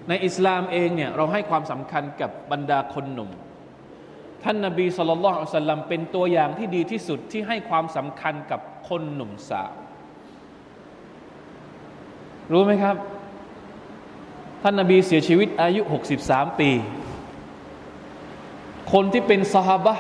[0.10, 3.30] ในอิสลามเองเนี่ยเราให้ความสำคัญกับบรรดาคนหนุ่ม
[4.44, 9.72] ท่านนาบีสุลต่านอัลลัมเป็นตัวอย่างที่ดีที่สุดที่ให้ความสำคัญกับคนหนุ่มสาว
[12.52, 12.96] รู้ไหมครับ
[14.62, 15.82] ท่านนาบีเสียชีวิตอายุ
[16.22, 16.70] 63 ปี
[18.92, 19.96] คนที่เป็นสฮาบะ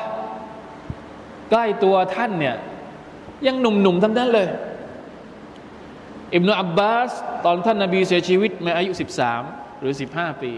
[1.49, 2.56] ใกล้ตัวท่านเนี่ย
[3.47, 4.47] ยังหนุ่มๆทั้งนั้นเลย
[6.34, 7.12] อิบนาอับบาส
[7.45, 8.91] ตอนท่านนาบีเสียชีวิตในอายุ
[9.36, 10.51] 13 หรือ 15 ปี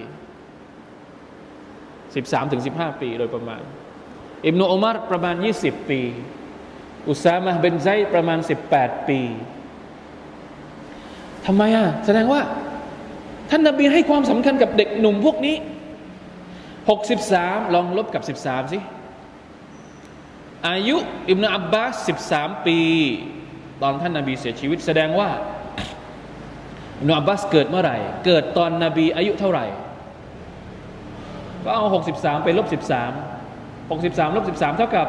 [1.63, 3.61] 13ถึง15 ปีโดยประมาณ
[4.45, 6.01] อิบนาอุมารประมาณ 20 ปี
[7.09, 8.39] อุซามะเบนไซประมาณ
[8.73, 9.19] 18 ปี
[11.45, 12.41] ทำไมอะแสดงว่า
[13.49, 15.55] ท่านนาบีให้ความสำคัญกับเด็กหนุ่มพวกนี้
[16.85, 18.79] 63ลองลบกับ13สิ
[20.67, 20.97] อายุ
[21.29, 22.79] อิบนาอับบาส13ปี
[23.81, 25.29] ตอนท่านนาบีเสียชีวิต แสดงว่า
[26.99, 29.65] อิบนาอับบาสเกิดเมื่อไหร่ เกิดตอนนบีอายุเท่าไหร่
[31.63, 35.07] ก็เอา63ไปลบ13 63ลบ13เท่ากับ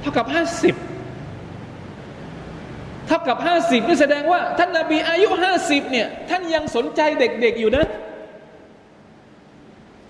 [0.00, 0.26] เท่ากับ
[0.72, 0.97] 50
[3.08, 5.28] เท่ากับ50นี่แสดงว่า ท่านนาบีอายุ
[5.60, 7.86] 50เนี่ยท่านยังสนใจเด็กๆอยู่นะ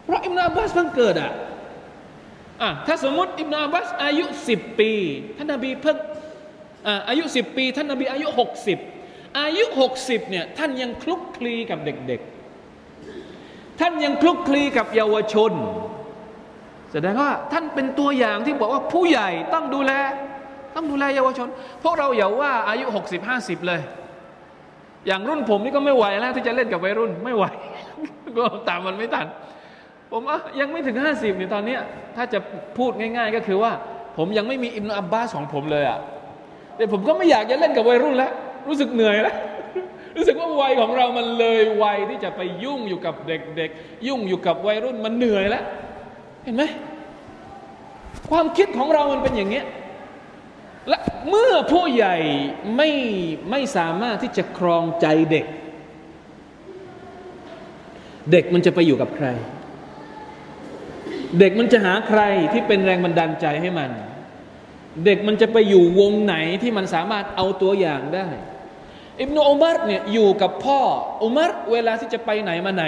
[0.05, 1.33] เพราะอิบนาอัสเพิ่งเกิดอะ
[2.63, 4.91] อะถ้าสมมติอิบนาบัสอายุสิบปี
[5.37, 5.97] ท่านนบีเพิ่ง
[6.87, 8.79] อ่าอายุสิบปี ท่านนบีอายุหกสิบ
[9.41, 15.53] อายุหกสิบเนี่ยท่านยังคลุกคลีกับเด็กๆ ท่านยังคลุกคลีกับเยาวชน
[16.93, 19.93] แสดงว่าท่านเป็นตัวอย่างที่บอกว่าผู้ใหญ่ต้องดูแล
[20.79, 21.49] ต้องดูแลเยาวชน
[21.85, 23.81] พวกเราอย่าว่าอายุหกสิบห้าสิบเลย
[25.07, 27.45] อย่างรุ่นผมนี่ก็ไม่ไหวแล้วที่จะเล่นกับวัยรุ่นไม่ไหว
[28.37, 29.27] ก็ตามมันไม่ทัน
[30.13, 31.77] ผมอะยังไม่ถึงห้าสิบนี่ตอนนี้
[32.17, 32.39] ถ้าจะ
[32.79, 33.73] พูดง่าย ๆ ก็คือว่า
[34.17, 35.99] ผมยังไม่มีอิมนอับบาสของผมเลยอะ
[36.77, 38.33] แต่ผมก็ไม่อยากจะเล่นกับวัยรุ่นแล้ว
[38.69, 39.37] รู้สึกเหนื่อยแล้ว
[40.17, 45.65] รู้สึกว่าวัยของเรามันเลยวัยที่จะไปยุ่งอยู่กับเด็กๆ ยุ่งอยู่กับวัยรุ่นมันเหนื่อยแล้ว
[46.45, 46.63] เห็นไหม
[48.31, 49.67] ความคิดของเรามันเป็นอย่างเงี้ย
[51.29, 52.17] เมื่อผู้ใหญ่
[52.77, 52.91] ไม่
[53.51, 55.47] ไม่สามารถที่จะครองใจเด็ก
[58.33, 59.27] เด็กมันจะไปอยู่กับใคร
[61.39, 63.91] เด็กมันจะหาใครที่เป็นแรงบันดาลใจให้มัน
[65.05, 68.27] เด็กมันจะไปอยู่วงไหนที่มันสามารถเอาตัวอย่างได้
[69.21, 70.81] อิบนุอุมัรเนี่ยอยู่กับพ่อ
[71.23, 72.85] อุมัรเวลาที่จะไปไหนมาไหน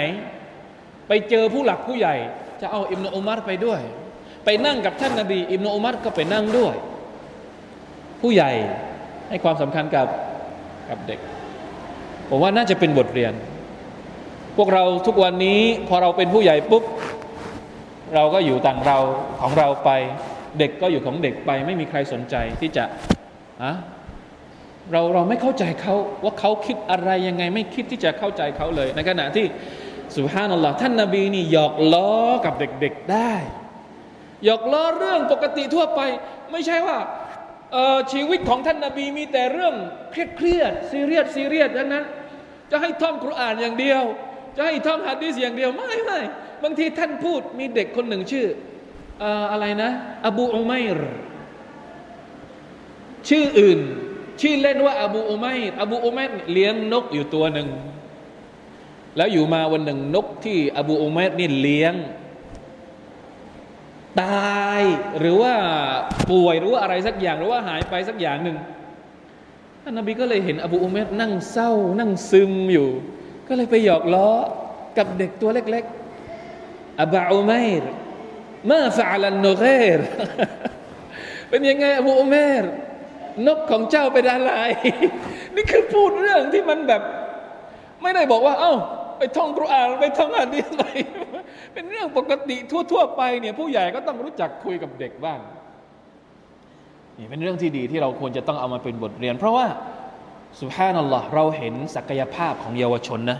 [1.07, 2.15] ไปเจอผู้หลักผู้ใหญ่
[2.61, 3.81] จะเอาอิบนุอุมัรไปด้วย
[4.45, 6.75] ไปนั่งกับท่านนาบีอิบนุอุมัรก็ไปนั่งด้วย
[8.21, 8.51] ผู้ใหญ่
[9.29, 10.07] ให้ความสำคัญกับ
[10.89, 11.19] กับเด็ก
[12.29, 13.33] ผมว่าน่าจะเป็นบทเรียน
[14.57, 16.83] พวกเราทุกวันนี้พอเราเป็นผู้ใหญ่ปุ๊บ
[18.15, 18.97] เราก็อยู่ต่างเรา
[19.41, 19.89] ของเราไป
[20.59, 22.83] เด็กก็อยู่ของเด็กไป ไม่มีใครสนใจที่จะ
[23.63, 23.73] อะ
[24.91, 29.45] เราเราไม่เข้าใจเขาว่าเขาคิดอะไรยังไง ไม่คิดที่จะเข้าใจเขาเลย ในขณะที่
[30.15, 32.09] สุภานัลลอฮ์ท่านนาบีนี่หยอกล้อ
[32.45, 33.33] กับเด็กๆได้
[34.45, 36.01] หยอกล้อเรื่องปกติทั่วไป
[36.51, 36.97] ไม่ใช่ว่า
[38.13, 39.75] ชีวิตของท่านนาบีมีแต่เรื่อง
[40.11, 42.05] เครียดซีเรียสซีเรียสดังนั้น
[42.71, 44.01] จะให้ท่องคุรานอย่างเดียว
[44.57, 46.19] จะให้ท่องฮะดีษอย่างเดียวไม่ไม่
[46.63, 48.47] บางทีท่านพูดมีเด็กคนหนึ่งชื่อ
[49.51, 49.91] อะไรนะ
[50.27, 51.09] อบูอุไมร์
[53.29, 53.79] ชื่ออื่น
[54.41, 57.67] ชื่อเล่นว่า อบูอุไมร์อบูอุไมร์เลี้ยงนกอยู่ตัวหนึ่ง
[59.17, 61.93] แล้วอยู่มาวันหนึ่งนกที่อบูอุไมร์นี่เลี้ยง
[64.21, 64.81] ตาย
[65.19, 65.53] หรือว่า
[66.31, 68.57] ป่วยหรือว่าอะไรสักอย่าง หรือว่าหายไปสักอย่างหนึ่ง
[69.83, 72.87] ท่านนบีก็เลยเห็นอบูอุเมรนั่งเศร้า นั่งซึมอยู่
[73.47, 74.29] ก็เลยไปหยอกล้อ
[74.97, 77.89] กับเด็กตัวเล็กๆอับอุมัยร์
[78.69, 79.63] มาฟะลันโนเก
[79.97, 79.99] ร
[81.49, 82.71] เป็นยังไงอบูอุมัยร์
[83.47, 84.51] นกของเจ้าเป็นอะไร
[85.55, 87.01] นี่คือพูดเรื่องที่มันแบบ
[88.01, 88.73] ไม่ได้บอกว่า เอ้า
[89.17, 90.85] ไปท่องกุรอานไปท่องอะดีอะไร
[91.73, 92.57] เป็นเรื่องปกติ
[92.91, 95.39] ทั่วๆไปเนี่ยผู้ใหญ่ก็ต้องรู้จักคุยกับเด็กบ้าง
[97.17, 99.65] นี่เป็นเรื่องที่ดีที่เราควรจะต้องเอามาเป็นบทเรียน เพราะว่า
[100.59, 103.39] สุภานัลลอฮ์เราเห็นศักยภาพของเยาวชนนะ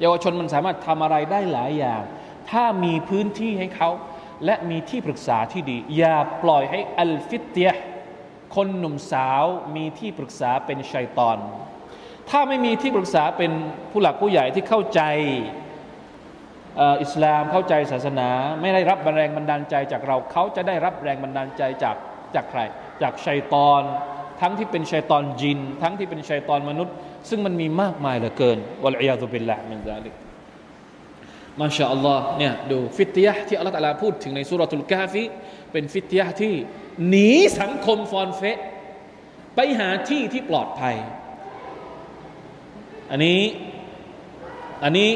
[0.00, 2.02] เยาวชนมันสามารถทำอะไรได้หลายอย่าง
[2.50, 3.90] ถ้ามีพื้นที่ให้เขา
[4.44, 7.70] และมีที่ปรึกษาที่ดี อย่าปล่อยให้อัลฟิตเตีย
[8.54, 9.44] คนหนุ่มสาว
[9.76, 11.38] มีที่ปรึกษาเป็นชัยตอน
[12.30, 13.52] ถ้าไม่มีที่ปรึกษาเป็น
[13.90, 15.00] ผู้หลักผู้ใหญ่ที่เข้าใจ
[17.02, 18.28] อิสลามเข้าใจศาสนา
[18.60, 21.96] ไม่ได้รับแรงบันดาลใจจากเราเขาจะได้รับแรงบันดาลใจจาก
[22.34, 22.60] จากใคร
[23.02, 23.82] จากชัยตอน
[24.40, 26.94] ทั้งที่เป็นชัยตอนจิน ทั้งที่เป็นชัยตอนมนุษย์
[27.28, 30.14] ซึ่งมันมีมากมายเหลือเกินวะลัยาตุบิลละมินซาลิก
[31.60, 35.24] มาชาอัลลอฮ์เนี่ยดูฟิตยะที่อัลลอฮฺตะลาพูดถึงในสุรทูลกาฟี
[35.72, 36.54] เป็นฟิตยะที่
[37.08, 38.58] หนีสังคมฟอนเฟะ
[39.54, 40.96] ไปหาที่ที่ปลอดภัย
[43.10, 43.40] อันนี้
[44.84, 45.10] อันนี้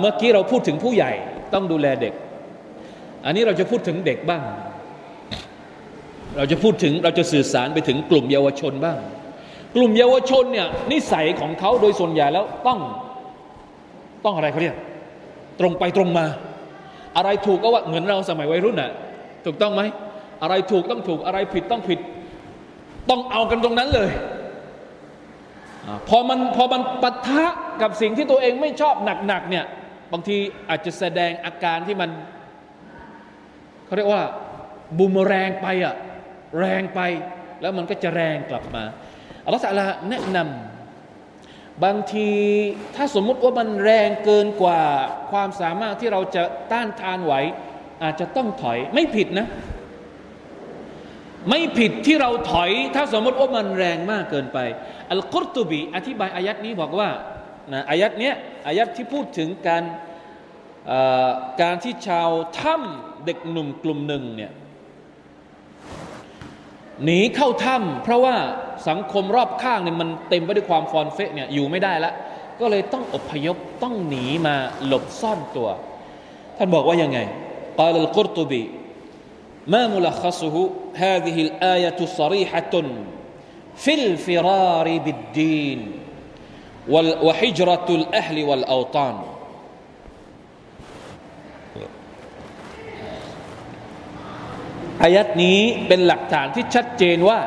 [0.00, 1.12] เมื่อกี้เราพูดถึงผู้ใหญ่
[1.54, 2.14] ต้องดูแลเด็ก
[3.24, 4.42] อันนี้เราจะพูดถึงเด็กบ้าง
[6.36, 8.98] เราจะพูดถึงเราจะสื่อสารไปถึงกลุ่มเยาวชนบ้าง
[9.76, 12.78] กลุ่มเยาวชนเนี่ยนิสัยของเขาโดยส่วนใหญ่แล้วต้อง
[14.24, 14.76] ต้องอะไรเขาเรียก
[15.60, 16.26] ตรงไปตรงมา
[17.16, 18.90] อะไรถูกก็ว่าเหมือนเราสมัยวัยรุ่นน่ะ
[19.44, 19.82] ถูกต้องไหม
[20.42, 21.98] อะไรถูกต้องถูกอะไรผิดต้องผิด
[23.10, 24.10] ต้องเอากันตรงนั้นเลย
[26.08, 27.46] พอมันพอมันปะทะ
[27.82, 28.94] กับสิ่งที่ตัวเองไม่ชอบ
[29.26, 29.64] หนักๆเนี่ย
[30.12, 30.36] บางที
[30.68, 32.10] อาจจะแสดงอาการที่มัน
[33.86, 34.22] เขาเรียกว่า
[34.98, 35.94] บูมแรงไปอะ
[36.58, 37.00] แรงไป
[37.60, 38.84] แล้วมันก็จะแรงกลับมา
[39.44, 42.28] อัลลอฮฺสัลาแนะนำบางที
[42.96, 44.80] ถ้าสมมุติว่ามันแรงเกินกว่า
[45.30, 47.34] ความสามารถที่เราจะต้านทานไหว
[48.02, 49.46] อาจจะต้องถอยไม่ผิดนะ
[51.48, 54.58] ไม่ผิดที่เราถอย ถ้าสมมติว่ามันแรงมากเกินไป
[55.10, 57.08] อัลกุรตุบีอธิบายอายัดนี้บอกว่า
[57.72, 58.34] นะอายัดเนี้ย
[58.66, 59.84] อายัดที่พูดถึงการ
[61.62, 62.28] การที่ชาว
[62.60, 64.52] ถ้ำเด็กหนุ่มกลุ่มหนึ่งเนี่ย
[67.04, 68.36] หนีเข้าถ้ำเพราะว่า
[68.88, 72.14] สังคมรอบข้างเนี่ยมันเต็มไปด้วยความฟอนเฟะเนี่ยอยู่ไม่ได้ล้ว
[72.60, 74.54] ก็เลยต้องอพยพต้องหนีมา
[74.86, 75.68] หลบซ่อนตัว
[76.56, 77.18] ท่านบอกว่ายังไง
[77.78, 78.62] กาวอัลกุรตุบี
[79.67, 82.83] ما ملخصه هذه الآية صريحة
[83.75, 85.79] في الفرار بالدين
[87.23, 89.15] وحجرة الأهل والأوطان
[95.03, 97.39] อายัดนี้เป็นหลักฐานที่ชัดเจนว่า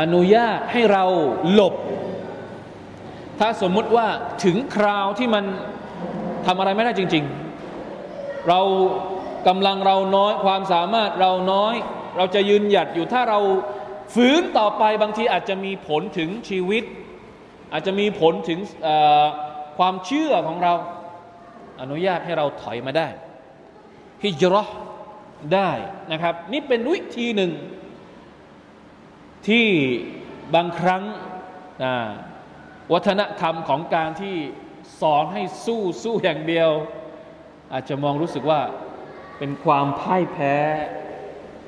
[0.00, 1.04] อนุญาตให้เรา
[1.52, 1.74] หลบ
[3.38, 4.06] ถ้าสมมุติว่า
[4.44, 5.44] ถึงคราวที่มัน
[6.46, 7.24] ทำอะไรไม่ได้จริง
[7.86, 8.60] ๆ เรา
[9.47, 11.75] กำลังเราน้อยความสามารถเราน้อย
[12.17, 13.39] เราจะยืนหยัดอยู่ถ้าเรา
[14.15, 16.83] ฝืนต่อไปบางทีอาจจะมีผลถึงชีวิต
[17.73, 18.59] อาจจะมีผลถึง
[19.77, 20.73] ความเชื่อของเรา
[21.81, 23.07] อนุญาตให้เราถอยมาได้
[24.23, 24.63] ฮิจรั
[25.53, 25.71] ได้
[26.11, 27.51] นะครับ นี่เป็นวิธีหนึ่ง
[29.47, 29.67] ที่
[30.55, 31.03] บางครั้ง
[32.93, 34.35] วัฒนธรรมของการที่
[35.01, 36.69] สอนให้สู้สู้อย่างเดียว
[37.73, 38.61] อาจจะมองรู้สึกว่า
[39.39, 40.55] เป็นความพ่ายแพ้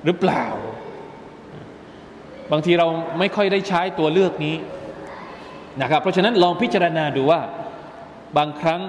[0.05, 0.45] หรือเปล่า
[2.51, 2.87] บางทีเรา
[3.19, 4.55] ไม่ค่อยได้ใช้ตัวเลือกนี้
[5.81, 7.41] นะครับเพราะฉะนั้นลองพิจารณาดูว่า
[8.37, 8.81] บางครั้ง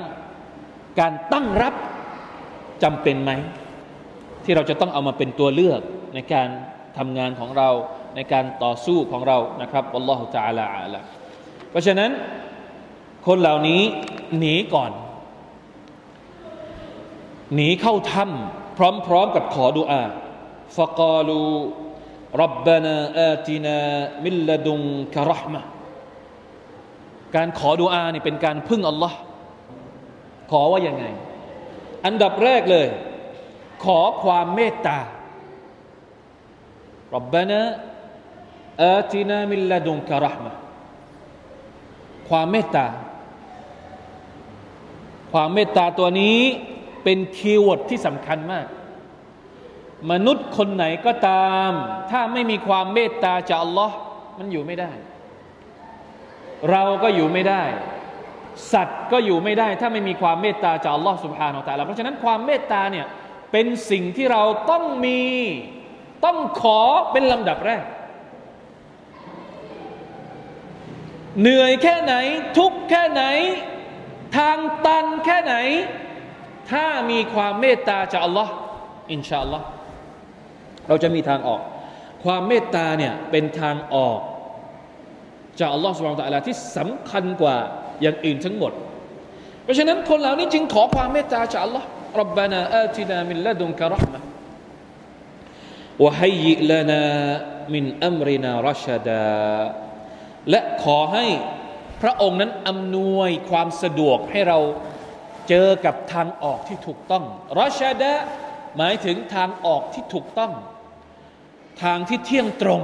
[1.00, 1.74] การตั้งรับ
[2.82, 3.32] จำเป็นไหม
[4.44, 5.80] ที่เราจะต้องเอามาเป็นตัวเลือก
[6.14, 6.48] ในการ
[6.98, 7.68] ทำงานของเรา
[8.16, 10.94] ในการต่อสู้ของเรานะครับอัลลอฮฺจ่าลาอัล
[11.70, 12.10] เพราะฉะนั้น
[13.26, 13.82] คนเหล่านี้
[14.38, 14.92] หนีก่อน
[17.54, 18.78] หนีเข้าถ้ำ พ
[19.12, 20.02] ร้อมๆกับขอดุอา
[20.76, 21.40] ฟะกาลู
[22.42, 23.78] รับบานาอาตินา
[24.24, 24.80] มิลลดุง
[25.14, 25.62] กะรห์มะ
[27.36, 29.18] การขอดุอานี่เป็นการพึ่งอัลลอฮ์
[30.50, 31.04] ขอว่ายังไง
[32.06, 32.88] อันดับแรกเลย
[33.84, 34.98] ขอความเมตตา
[37.14, 37.60] รับบานา
[38.82, 40.52] อาตินามิลลดุงกะรห์มะ
[42.28, 42.86] ความเมตตา
[45.32, 46.40] ความเมตตาตัวนี้
[47.04, 48.66] เป็น keyword ที่สำคัญมาก
[50.12, 51.70] มนุษย์คนไหนก็ตาม
[52.10, 53.96] ถ้าไม่มีความเมตตาจากอัลลอฮ์
[54.38, 54.92] มันอยู่ไม่ได้
[56.70, 57.62] เราก็อยู่ไม่ได้
[58.72, 63.06] สัตว์ก็อยู่ไม่ได้ ถ้าไม่มีความเมตตาจากอัลลอฮ์ سبحان الله เพราะฉะนั้นความเมตตาเนี่ย
[63.52, 65.20] เป็นสิ่งที่เราต้องมี
[66.24, 66.80] ต้องขอ
[67.12, 67.84] เป็นลำดับแรก
[71.40, 72.14] เหนื่อยแค่ไหน
[72.58, 73.24] ทุกแค่ไหน
[74.36, 75.54] ทางตันแค่ไหน
[76.70, 78.52] ถ้ามีความเมตตาจากอัลลอฮ์
[79.12, 79.66] อินชาอัลลอฮ์
[80.88, 81.60] เราจะมีทางออก
[82.24, 84.18] ความเมตตาเนี่ยเป็นทางออก
[85.58, 87.56] จากอัลลอฮ์สุบานตะลาที่สำคัญกว่า
[88.02, 88.72] อย่างอื่นทั้งหมด
[89.62, 91.86] เพราะฉะนั้นคนเหล่านี้จึงขอความเมตตาจากอัลลอฮ์
[92.20, 94.18] รับบานาอาตินามิลละดุนกะรห์มะ
[96.04, 97.02] วะฮัยยิลนา
[97.74, 99.26] มินอัมรินารชดา
[100.50, 101.26] และขอให้
[102.02, 104.58] พระองค์นั้นอำนวยความสะดวกให้เรา
[105.48, 107.24] เจอกับทางออกที่ถูกต้อง
[107.58, 108.12] รชดะ
[108.76, 110.52] หมายถึงทางออกที่ถูกต้อง
[111.82, 112.82] ทางที่เที่ยงตรง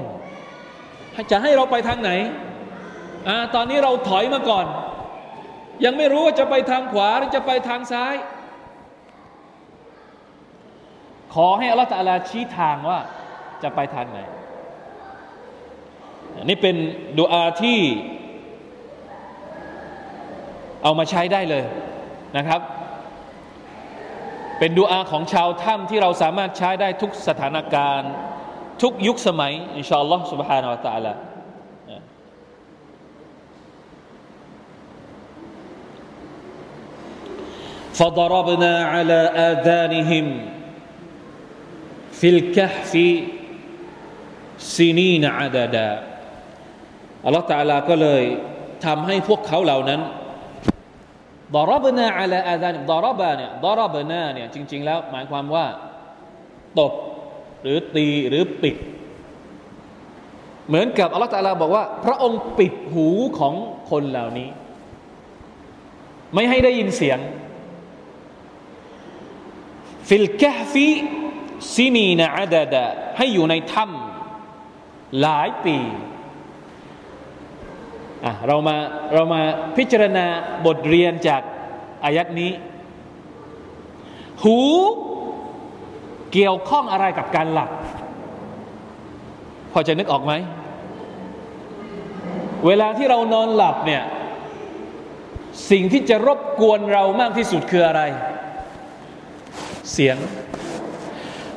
[1.30, 2.10] จะให้เราไปทางไหน
[3.28, 4.66] อตอนนี้เราถอยมาก่อน
[5.84, 8.14] ยังไม่รู้ว่าจะไปทางขวาหรือจะไปทางซ้าย
[11.34, 13.00] ขอให้อัลลอฮฺตาลาชี้ทางว่า
[13.62, 14.18] จะไปทางไหน
[16.44, 16.76] นี่เป็น
[17.18, 17.78] ดุอาที่
[20.82, 21.64] เอามาใช้ได้เลย
[22.37, 22.61] นะครับ
[24.59, 28.11] เป็นดุอาของชาวถ้ำที่เราสามารถใช้ได้ทุกสถานการณ์
[28.81, 31.13] ทุกยุคสมัยอินชาอัลลอฮ์ سبحانه และ تعالى
[37.99, 39.19] فضربنا على
[39.51, 40.25] آذانهم
[42.19, 42.93] في الكهف
[44.77, 45.89] سنين عددا
[47.25, 48.23] อัลลอฮฺตาลาก็เลย
[48.85, 50.01] ทำให้พวกเขาเหล่านั้น
[51.56, 55.66] ضربنا على آذان ضرب เนี่ย ضربنا เนี่ยจริง ๆ แล้วหมายความว่า
[56.78, 56.92] ตบ
[57.62, 58.76] หรือตีหรือปิด
[60.68, 63.54] เหมือนกับอัลลอฮฺตาลาบอกว่า พระองค์ปิดหูของ
[63.90, 64.48] คนเหล่านี้
[66.34, 67.18] ไม่ให้ได้ยินเสียง
[70.08, 72.84] في الكهف سنين عددا
[73.16, 75.76] ให้อยู่ในถ้ำหลายปี
[78.24, 78.76] อะเรามา
[79.14, 79.42] เรามา
[79.76, 80.26] พิจารณา
[80.66, 81.42] บทเรียนจาก
[82.04, 82.52] อายัดนี้
[84.42, 84.58] หู
[86.32, 87.70] เกี่ยวข้องอะไรกับการหลับ
[89.72, 90.32] พอจะนึกออกไหม
[92.66, 94.02] เวลาที่เรานอนหลับเนี่ย
[95.70, 98.02] สิ่งที่จะรบกวนเรามากที่สุดคืออะไร
[99.92, 100.16] เสียง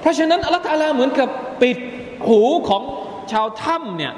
[0.01, 1.29] เพราะฉะนั้นอัลลอฮฺเหมือนกับ
[1.61, 1.77] ปิด
[2.27, 2.83] หูของ
[3.31, 4.13] ชาวถ้ำเนี่ย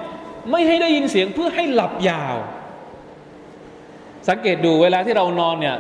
[0.52, 2.36] ไม่ให้ได้ยินเสียงเพื่อให้หลับยาว
[4.30, 5.78] สังเกตดูเวลาที่เรานอนเนี่ย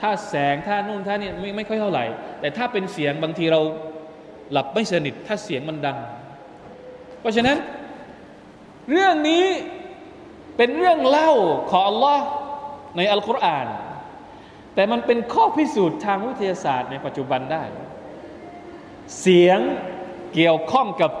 [0.00, 2.04] ถ้าแสงถ้านู่นถ้านี่ไม่ไม่ค่อยเท่าไหร่
[2.40, 3.60] แต่ถ้าเป็นเสียงบางทีเรา
[4.52, 5.98] หลับไม่สนิท ถ้าเสียงมันดัง
[7.20, 7.56] เพราะฉะนั้น
[8.92, 9.44] เรื่องนี้
[10.56, 11.32] เป็นเรื่องเล่า
[11.70, 12.24] ของอัลลอฮ์
[12.96, 13.66] ในอัลกุรอาน
[14.74, 17.64] แต่มันเป็นข้อพิสูจน์ทางวิทยาศาสตร์ในปัจจุบันได้
[19.20, 19.58] เสียง
[20.34, 21.12] เกี่ยวข้องกับ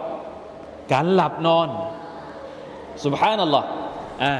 [0.92, 1.68] การหลับนอน
[3.04, 3.66] สุบฮานัลลอฮ์
[4.24, 4.34] อ่า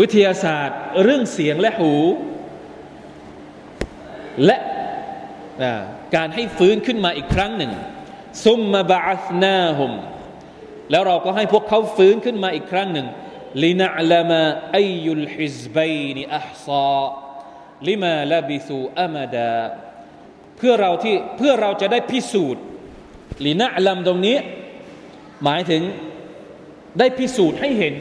[0.00, 1.92] วิทยาศาสตร์ เรื่องเสียงและหู
[4.46, 4.58] และ
[6.16, 7.72] การให้ฟื้นขึ้นมาอีกครั้งหนึ่ง
[8.44, 9.92] ซุมมาบาสนาฮุม
[10.90, 13.06] แล้วเราก็ให้พวกเขาฟื้นขึ้นมาอีกครั้งหนึ่ง
[13.64, 14.42] ลินะลามา
[14.76, 17.04] อายุลฮิซบัยนอัพซา
[17.88, 19.54] ลิมาลาบิสูอามาดา
[20.56, 22.62] เพื่อเราที่เพื่อเราจะได้พิสูจน์
[23.46, 24.36] ลินะลัมตรงนี้
[25.44, 25.82] หมายถึง
[26.98, 27.94] ได้พิสูจน์ให้เห็น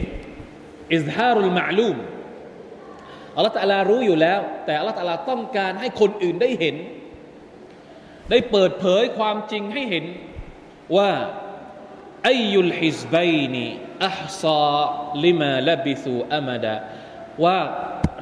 [0.94, 1.98] อิสฮารุลมาลูม
[3.36, 6.76] อัลลอฮฺตะลารู้อยู่แล้ว แต่อัลลอฮฺตะลาต้องการให้คนอื่นได้เห็น
[8.30, 10.06] ได้เปิดเผยความจริงให้เห็น
[10.98, 11.12] ว่า
[12.28, 13.66] อายุลฮิซบัยนี
[14.06, 14.84] อัพซา
[15.24, 16.76] ลิมาลบิสูอามาดา
[17.44, 17.60] ว่า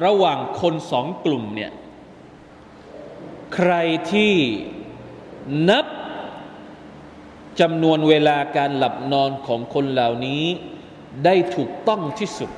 [0.04, 1.72] ระหว่างคนสองกลุ่มเนี่ย
[3.54, 3.72] ใคร
[4.12, 4.34] ที่
[5.70, 5.86] นับ
[7.60, 10.44] จำนวนเวลาการหลับนอนของคนเหล่านี้
[11.24, 12.50] ได้ถูกต้องที่สุด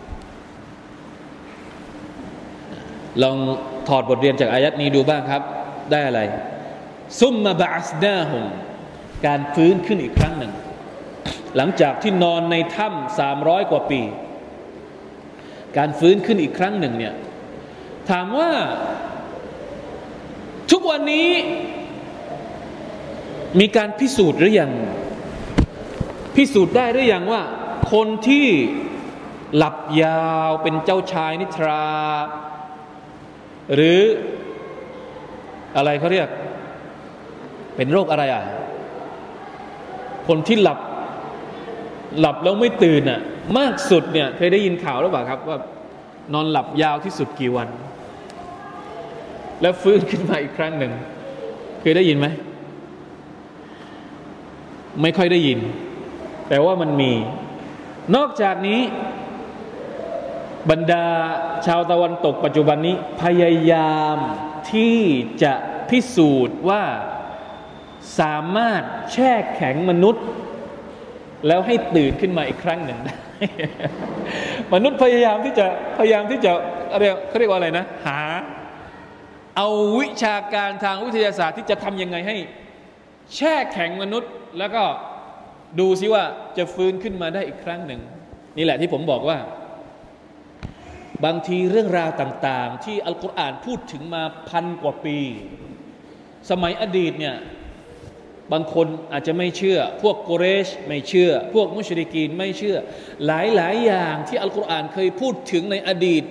[3.23, 3.37] ลอง
[3.89, 5.43] ถอดบทเรียนจากอายัดนี้ดูบ้างครับ
[5.91, 6.21] ได้อะไร
[7.21, 8.45] ซุมมาบาสนาฮุม
[9.27, 10.53] การฟื้นขึ้นอีกครั้งหนึ่ง
[11.57, 14.01] หลังจากที่นอนในถ้ำสามร้อยกว่าปี
[15.77, 17.15] การฟื้นขึ้นอีกครั้งหนึ่งเนี่ย
[18.11, 18.51] ถามว่า
[20.71, 21.29] ทุกวันนี้
[23.61, 24.73] มีการพิสูจน์หรือยัง
[26.37, 27.43] พิสูจน์ได้หรือยังว่า
[27.93, 28.47] คนที่
[29.57, 31.85] หลับยาวเป็นเจ้าชายนิทรา
[33.75, 34.01] หรือ
[35.77, 36.29] อะไรเขาเรียก
[37.77, 38.45] เป็นโรคอะไรอะ
[40.29, 40.79] คนที่หลับ
[42.21, 43.21] หลับแล้วไม่ตื่นอะ
[43.59, 45.59] มากสุดเนี่ยเคยได้ยินข่าวหรือเปล่าครับว่า
[46.35, 47.69] นอนหลับยาวที่สุดกี่วัน
[49.61, 50.93] แล้วฟื้นขึ้นมาอีกครั้งหนึ่ง
[51.81, 52.27] เคยได้ยินไหม
[55.03, 55.59] ไม่ค่อยได้ยิน
[56.49, 57.13] แต่ว่ามันมี
[58.17, 58.81] นอกจากนี้
[60.71, 61.07] บรรดา
[61.67, 64.17] ชาวตะวันตกปัจจุบันนี้พยายาม
[64.73, 64.99] ที่
[65.43, 65.55] จะ
[65.91, 66.83] พิสูจน์ว่า
[68.21, 68.83] สามารถ
[69.13, 70.25] แช่แข็งมนุษย์
[71.47, 73.15] แล้วให้ตื่นขึ้นมาอีกครั้งหนึ่งได้
[74.75, 75.67] มนุษย์พยายามที่จะ
[75.99, 76.53] พยายามที่จะ
[77.01, 78.21] เรียกเขาเรียกว่าอะไรนะ หา
[79.57, 79.69] เอา
[80.01, 82.37] วิชาการทางวิทยาศาสตร์ที่จะทำยังไงให้
[83.37, 84.85] แช่แข็งมนุษย์ แล้วก็
[85.81, 86.25] ดูซิว่า
[86.59, 88.01] จะฟื้นขึ้นมาได้อีกครั้งหนึ่ง
[88.57, 89.39] นี่แหละที่ผมบอกว่า
[91.25, 95.19] บางทีเรื่องราวต่างๆ ที่อัลกุรอานพูดถึงมาพันกว่าปี
[96.51, 97.37] สมัยอดีตเนี่ย
[98.53, 102.77] บางคนอาจจะไม่เชื่อ พวกโกเรชไม่เชื่อ พวกมุชริกีนไม่เชื่อ
[103.27, 106.25] หลายหลายอย่างที่อัลกุรอานเคยพูดถึงในอดีต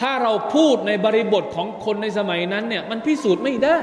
[0.00, 3.80] ถ้าเราพูดในบริบทของคนในสมัยนั้นเนี่ยมันพิสูจน์ไม่ได้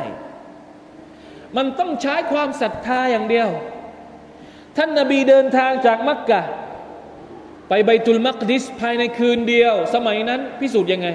[1.58, 3.50] มันต้องใช้ความศรัทธาอย่างเดียว
[4.78, 6.42] ท่านนาบีเดินทางจากมักกะ
[7.70, 11.08] ไปไบตุลมักดิสภายในคืนเดียว สมัยนั้นพิสูจน์ยังไง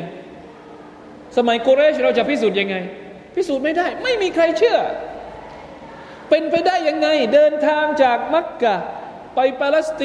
[1.37, 2.77] สมัยโกเรชเราจะพิสูจน์ยังไง
[3.35, 4.79] พิสูจน์ไม่ได้ ไม่มีใครเชื่อ
[6.31, 8.77] เป็นไปได้ยังไง เดินทางจากมักกะ
[9.35, 10.03] ไปปาเลสไต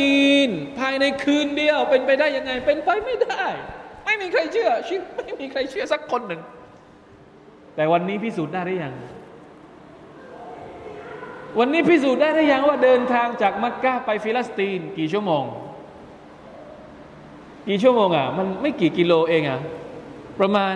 [0.47, 0.49] น
[0.79, 3.43] ภายในคืนเดียว เป็นไปได้ยังไง เป็นไปไม่ได้
[4.05, 6.41] ไม่มีใครเชื่อชไม่มีใครเชื่อสักคนหนึ่ง
[7.75, 8.93] แต่วันนี้พิสูจน์ได้หรือยัง
[11.59, 15.43] วันนี้พิสูจน์ได้หรือยังว่าเดินทางจากมักกะไปฟิลิสตีน กี่ชั่วโมง
[17.67, 19.59] กี่ชั่วโมงอะ มันไม่กี่กิโลเองอะ
[20.39, 20.75] ประมาณ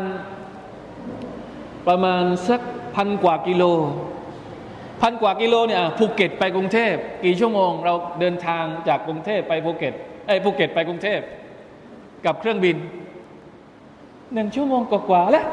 [1.87, 2.61] ประมาณสัก
[2.95, 3.63] พันกว่ากิโล
[5.01, 9.93] พันกว่ากิโลเนี่ยภูเก็ตไปกรุงเทพกี่ชั่วโมง เราเดินทางจากกรุงเทพไปภูเก็ต
[10.27, 11.19] ไอ้ภูเก็ตไปกรุงเทพ
[12.25, 12.75] กับเครื่องบิน
[14.33, 15.45] หนึ่งชั่วโมงกว่าแล้ว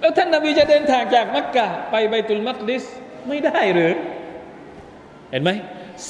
[0.00, 2.84] แล้วท่านนาบีจะเดินทางจากมักกะไปไบตุลมักดิส
[3.28, 3.94] ไม่ได้หรือ
[5.30, 5.50] เห็นไหม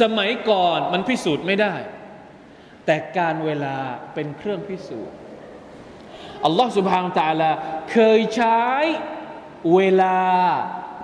[0.00, 1.74] สมัยก่อนมันพิสูจน์ไม่ได้
[2.86, 3.76] แต่กาลเวลา
[4.14, 5.16] เป็นเครื่องพิสูจน์
[6.44, 7.50] อัลลอฮฺสุบฮานตะลา
[7.92, 8.62] เคยใช้
[9.74, 10.20] เวลา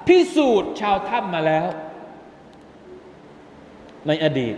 [0.08, 1.68] พิสูจน์ชาวถ้ำมาแล้ว
[4.06, 4.56] ในอดีต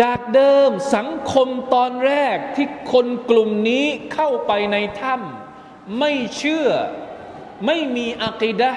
[0.00, 6.68] จากเดิมสังคมตอนแรกที่คนกลุ่มนี้เข้าไปในถ้ำไม่เชื่อ
[7.66, 8.72] ไม่มีอักีดะ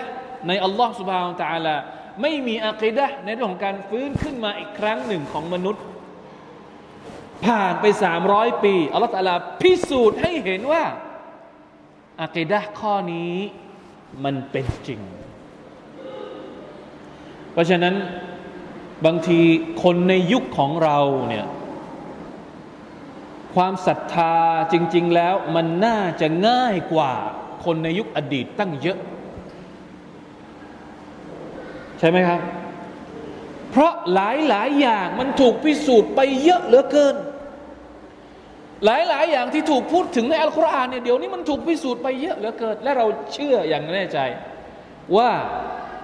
[0.47, 1.75] ในอัลลอฮฺสุบฮานตะอาลา
[2.21, 5.83] ไม่มีอักีดะในเรื่องของการฟื้นขึ้นมาอีกครั้งหนึ่งของมนุษย์
[7.45, 10.83] ผ่านไปสามร้อยปีอัลลอฮฺตะลาพิสูจน์ให้เห็นว่า
[12.23, 13.33] อักีดะข้อนี้
[14.23, 15.01] มันเป็นจริง
[17.51, 17.95] เพราะฉะนั้น
[19.05, 19.39] บางที
[19.83, 21.45] คนในยุคของเราเนี่ย
[23.55, 24.35] ความศรัทธา
[24.73, 27.13] จริง ๆ แล้วมันน่าจะง่ายกว่า
[27.65, 28.97] คนในยุคอดีตตั้งเยอะ
[31.99, 32.39] ใช่ไหมครับ
[33.71, 37.15] เพราะหลายหลายอย่างมันถูกพิสูจน์ไปเยอะเหลือเกิน
[38.85, 44.19] หลายหลายอย่างที่ถูกพูดถึงในอัลกุรอานเนี่ยเดี๋ยวนี้มันถูกพิสูจน์ไปเยอะเหลือเกิน และเราเชื่ออย่างแน่ใจ
[45.17, 45.29] ว่า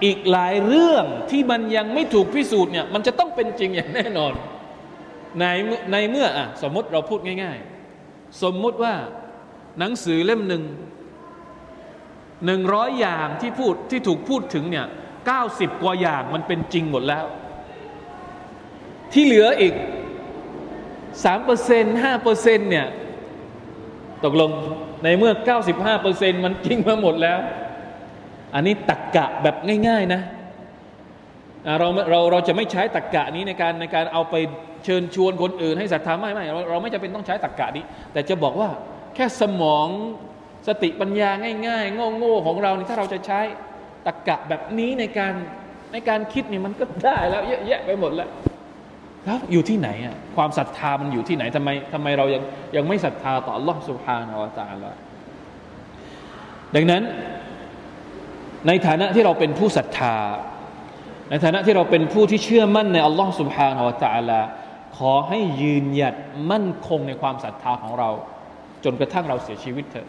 [0.04, 4.32] อีกหลายเรื่องที่มันยังไม่ถูกพิสูจน์เนี่ยมันจะต้องเป็นจริงอย่างแน่นอน
[5.40, 5.44] ใน
[5.92, 7.58] ในเมื่ออะสมมติเราพูดง่าย
[7.98, 8.94] ๆ สมมุติว่า
[9.78, 10.62] หนังสือเล่มหนึ่ง
[12.46, 14.86] หนึ่งร้อยอย่างที่พูดที่ถูกพูดถึงเนี่ย
[15.26, 17.24] เก้าสิบกว่าอย่างมันเป็นจริงหมดแล้ว
[19.12, 19.74] ที่เหลืออีก
[21.24, 22.86] สามเปอร์เซ็นห้าเปอร์เซ็นเนี่ย
[24.24, 24.50] ตกลง
[25.04, 27.38] ในเมื่อเก้าสิบห้าเปอร์เซ็นมันจริงมาหมดแล้ว
[28.54, 29.56] อันนี้ตักกะแบบ
[29.88, 30.20] ง่าย ๆนะ
[31.78, 34.34] เราเราเราจะไม่ใช้ตักกะนี้ในการในการเอาไป
[34.84, 38.68] เชิญชวนคนอื่นให้ศรัทธาไม่ไม่เราเราไม่จำเป็นต้องใช้ตักกะนี้ แต่จะบอกว่า
[39.14, 39.88] แค่สมอง
[40.68, 41.30] สติปัญญา
[41.68, 43.40] ง่ายๆโง่ๆของเรานี่ถ้าเราจะใช้
[44.05, 45.33] ตักกะแบบนี้ในการ
[45.93, 48.29] ในการคิดนี่มันก็ได้แล้วเยอะแยะไปหมดแล้ว
[49.25, 52.43] แล้วอยู่ที่ไหนอ่ะความศรัทธามันอยู่ที่ไหนทำไมทำไมเรายัง
[52.75, 54.91] ยังไม่ศรัทธาต่อ Allah سبحانه และ تعالى
[56.75, 57.03] ดังนั้น
[58.67, 60.15] ในฐานะที่เราเป็นผู้ศรัทธา
[61.29, 64.41] ในฐานะที่เราเป็นผู้ที่เชื่อมั่นใน Allah سبحانه และ تعالى
[64.97, 66.15] ขอให้ยืนหยัด
[66.51, 68.09] มั่นคงในความศรัทธาของเรา
[68.83, 70.07] จนกระทั่งเราเสียชีวิตเถอะ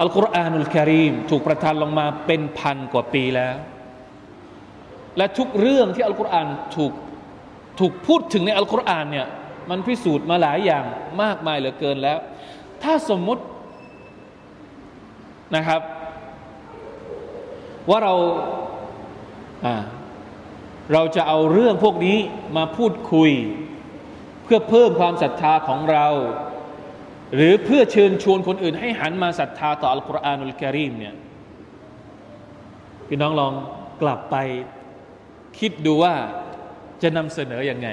[0.00, 3.56] อัลกุรอานุลกิริมถูกประทานลงมาเป็นพันกว่าปีแล้ว
[5.16, 6.92] และทุกเรื่องที่อัลกุรอานถูก
[7.80, 9.26] ถูกพูดถึงในอัลกุรอานเนี่ย
[9.70, 10.84] มันพิสูจน์มาหลายอย่าง
[11.22, 12.18] มากมายเหลือเกินแล้ว
[12.82, 13.42] ถ้าสมมติ
[15.56, 15.80] นะครับ
[17.90, 18.14] ว่าเรา
[20.92, 22.18] เราจะเอาเรื่องพวกนี้
[22.56, 23.30] มาพูดคุย
[24.44, 26.06] เพื่อเพิ่มความศรัทธาของเรา
[27.34, 31.14] หรือเพื่อเชิญชวนคนอื่น ให้หันมาศรัทธาต่ออัลกุรอานุลกิริมเนี่ย
[33.08, 33.52] พี่น้องลอง
[34.02, 34.36] กลับไป
[35.58, 36.14] คิดดูว่า
[37.02, 37.88] จะนำเสนออยังไง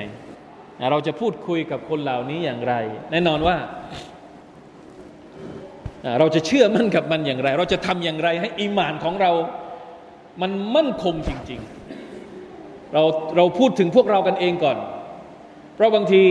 [0.92, 2.74] เราจะพูดคุยกับคนเหล่านี้อย่างไร
[3.12, 3.58] แน่นอนว่า
[6.20, 9.32] เราจะเชื่อมั่นกับมันอย่างไร เราจะทำอย่างไรให้อิมานของเรา
[10.42, 11.60] มันมั่นคงจริง
[12.28, 13.04] ๆ เรา
[13.38, 14.78] เราพูดถึงพวกเรากันเองก่อน
[15.76, 16.24] เพราะบางที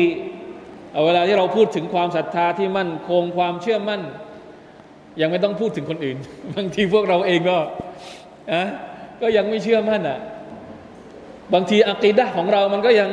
[0.93, 4.01] เอาเวลาที่เราพูดถึงความศรัทธาที่มั่นคงความเชื่อมั่น
[5.21, 6.17] ยังไม่ต้องพูดถึงคนอื่น
[6.55, 7.59] บางทีพวกเราเองก็
[8.53, 8.63] อะ
[9.23, 10.19] ก็ยังไม่เชื่อมั่นอะ
[11.55, 13.11] บางทีอักีดะของเรามันก็ยัง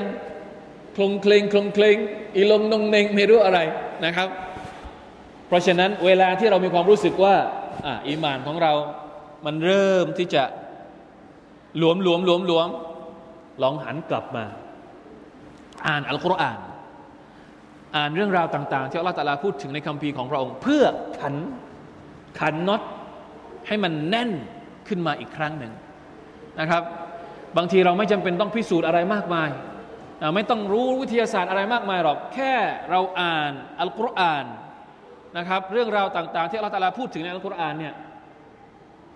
[0.96, 1.96] คลงเคลงคลงเคลง
[2.36, 3.60] อีลงนงเนงไม่รู้อะไร
[4.06, 4.30] นะครับ
[5.48, 7.36] เพราะฉะนั้นเวลาที่เรามีความรู้สึกว่า
[7.86, 8.74] อ่าอีมานของเรา
[9.46, 10.44] มันเริ่มที่จะ
[11.78, 12.68] หลวมหลวมหลวมหลวม
[13.62, 14.46] ลองหันกลับมา
[15.88, 16.58] อ่านอัลกุรอาน
[17.98, 20.84] อ่านเรื่องราวต่าง ๆ ที่อัลลอฮฺตาลาพูดถึงในคัมภีร์ของพระองค์ เพื่อ
[21.20, 21.36] ขัน
[22.40, 22.82] ขันน็อต
[23.68, 24.32] ให้มันแน่น
[24.88, 25.74] ขึ้นมาอีกครั้งหนึ่ง
[26.60, 26.84] นะครับ
[27.58, 29.50] บางทีเราไม่จำเป็นต้องพิสูจน์อะไรมากมาย
[30.36, 32.54] ไม่ต้องรู้วิทยาศาสตร์อะไรมากมายหรอกแค่
[32.90, 34.46] เราอ่านอัลกุรอาน
[35.38, 37.94] นะครับ เรื่องราวต่าง ๆ ที่อัลลอฮฺตาลาพูดถึงในอัลกุรอานเนี่ย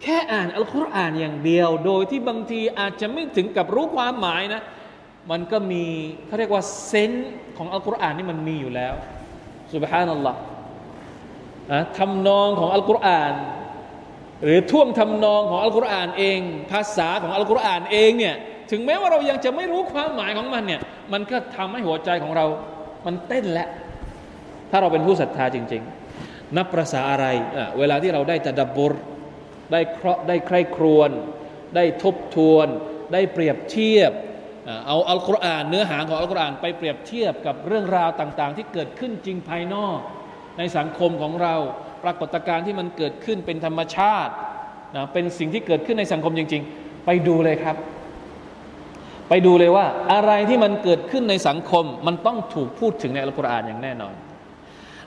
[0.01, 4.61] แค่อ่านอัลกุรอานอย่างเดียว โดยที่บางทีอาจจะไม่ถึงกับรู้ความหมายนะ
[5.29, 5.83] มันก็มี
[6.27, 8.93] เขาเรียกว่าเซนส์ของอัลกุรอานนี่มันมีอยู่แล้ว
[9.73, 10.39] สุบฮานัลลอฮ์
[11.97, 13.33] ทำนองของอัลกุรอาน
[14.43, 16.39] หรือท่วงทำนองของอัลกุรอานเอง
[16.71, 18.35] ภาษาของอัลกุรอานเองเนี่ย
[18.71, 20.81] ถึงแม้ว่าเรายังจะไม่รู้ความหมายของมันเนี่ย
[21.13, 22.45] มันก็ทำให้หัวใจของเรา
[23.05, 23.69] มันเต้นแล้ว
[24.71, 25.83] ถ้าเราเป็นผู้ศรัทธาจริง
[26.19, 27.25] ๆ นับประษาอะไร
[27.79, 28.93] เวลาที่เราได้ตะดับบร
[29.71, 31.09] ได้เคราะห์ได้ใคร่ครวญ
[31.75, 32.67] ได้ทบทวน
[33.13, 34.11] ได้เปรียบเทียบ
[34.87, 39.97] เอาอัลกุรอานเนื้อหาของอัลกุรอานไปเปรียบเทียบกับเรื่องราวต่างๆ ที่เกิดขึ้นจริงภายนอก
[40.57, 41.55] ในสังคมของเรา
[42.03, 44.33] ปรากฏการณ์ที่มันเกิดขึ้นเป็นธรรมชาติ
[44.95, 47.75] นะเป็นสิ่งที่เกิดขึ้นในสังคมจริง ๆ ไปดูเลยครับ
[49.29, 54.13] ไปดูเลยว่าอะไรที่มันเกิดขึ้นในสังคม มันต้องถูกพูดถึงในอัลกุรอานอย่างแน่นอน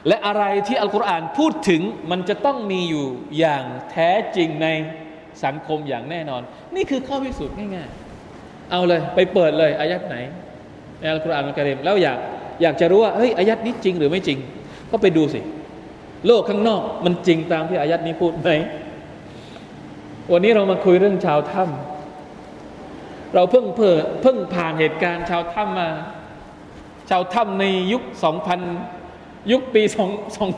[0.08, 3.06] และอะไรที่อัลกุรอานพูดถึงมันจะต้องมีอยู่
[3.38, 4.68] อย่างแท้จริงใน
[5.44, 6.42] สังคมอย่างแน่นอน
[6.74, 8.03] นี่คือข้อพิสูจน์ง่าย ๆ
[8.70, 10.16] เอาเลยไปเปิดเลยอายัดไหน
[11.00, 12.18] ในอัลกุรอานมันกระเด็มแล้วอยาก
[12.62, 14.38] อยากจะรู้ว่าเฮ้ยอายัดนี้จริงหรือไม่จริง
[14.90, 15.40] ก็ไปดูสิ
[16.26, 18.50] โลกข้างนอกมันจริงตามที่อายัดนี้พูดไหม
[20.32, 25.88] วันนี้เรามาคุยเรื่องชาวถ้ำเราเพิ่งเพิ่งเพิ่งผ่านเหตุการณ์ชาวถ้ำมา
[27.10, 28.60] ชาวถ้ำในยุคสองพัน
[29.52, 30.50] ยุคปีสองสอง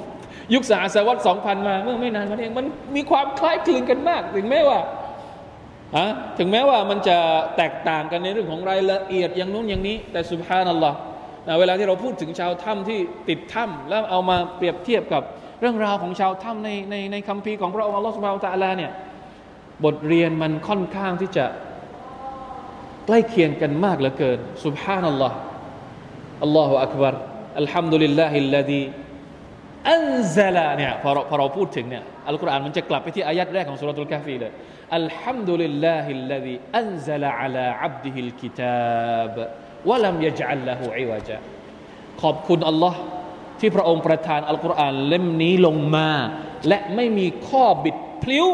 [0.55, 4.79] ยุคสาสวัตสองพันมาเมื่อไม่นานมาเองมันมีความคล้ายคลึงกันมาก ถึงแม้ว่า
[5.95, 6.07] อะ
[6.39, 7.18] ถึงแม้ว่ามันจะ
[7.57, 10.97] แตกต่างกันในเรื่องของรายละเอียดอย่างนู้นอย่างนี้ แต่สุภานัลลอฮ์
[11.61, 15.22] เวลาที่เราพูดถึงชาวถ้ำที่ติดถ้ำแล้วเอามาเปรียบเทียบกับ
[15.61, 18.91] เรื่องราวของชาวถ้ำในในในคัมภีร์ของพระองค์อัลลอฮฺสุบฮาวตะลาเนี่ย
[19.84, 21.47] บทเรียนมันค่อนข้างที่จะ
[23.07, 27.14] ใกล้เคียงกันมากเหลือเกิน سبحان الله الله أكبر
[27.59, 34.53] الحمد لله الذي أنزل เนี่ยพอเราพอเราพูดถึงเนี่ยอัลกุรอานมันจะกลับไปที่อายัดแรกของسورة الكهف เลย
[34.95, 39.37] الحمد لله الذي أنزل على عبده الكتاب
[39.89, 41.39] ولم يجعل له عوجا
[42.22, 43.01] ขอบคุณอัลลอฮ์
[43.61, 46.11] ที่พระองค์ประทานอัลกุรอานเล่มนี้ลงมา
[46.68, 48.47] และไม่มีข้อบิดพลิ้ว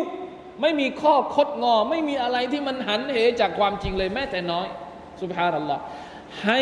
[0.61, 4.67] ไม่มีข้อคดงอ ไม่มีอะไรที่มันหันเหจากความจริงเลยแม้แต่น้อย
[5.23, 5.83] สุบฮานัลลอฮ์
[6.45, 6.61] ให้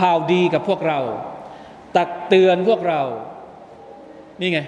[0.00, 0.98] ข่าวดีกับพวกเรา
[1.96, 3.02] ตักเตือนพวกเรา
[4.40, 4.60] นี่ไง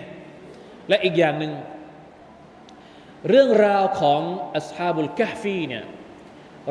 [0.89, 1.53] และอีกอย่างหนึ่ง
[3.29, 4.21] เรื่องราวของ
[4.57, 5.85] อัสฮาบุลกะฟีเนี่ย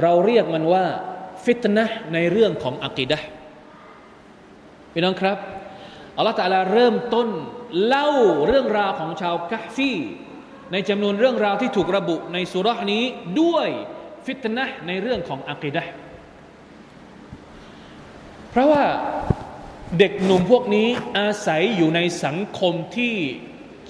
[0.02, 0.86] เราเรียกมันว่า
[1.46, 3.20] ฟิตนะในเรื่องของอักิดะ
[4.94, 5.38] พี่น้องครับ
[6.18, 7.28] อัลลอฮฺตาลาเริ่มต้น
[7.86, 8.10] เล่า
[8.48, 9.92] เรื่องราวของชาวกะฟี
[10.72, 13.04] ในจำนวนเรื่องราวที่ถูกระบุในสุรานี้
[13.42, 13.68] ด้วย
[14.26, 15.84] ฟิตนะในเรื่องของอักิดะ
[18.52, 18.86] เพราะว่า
[20.00, 20.88] เด็กหนุ่มพวกนี้
[21.18, 23.16] อาศัยอยู่ในสังคมที่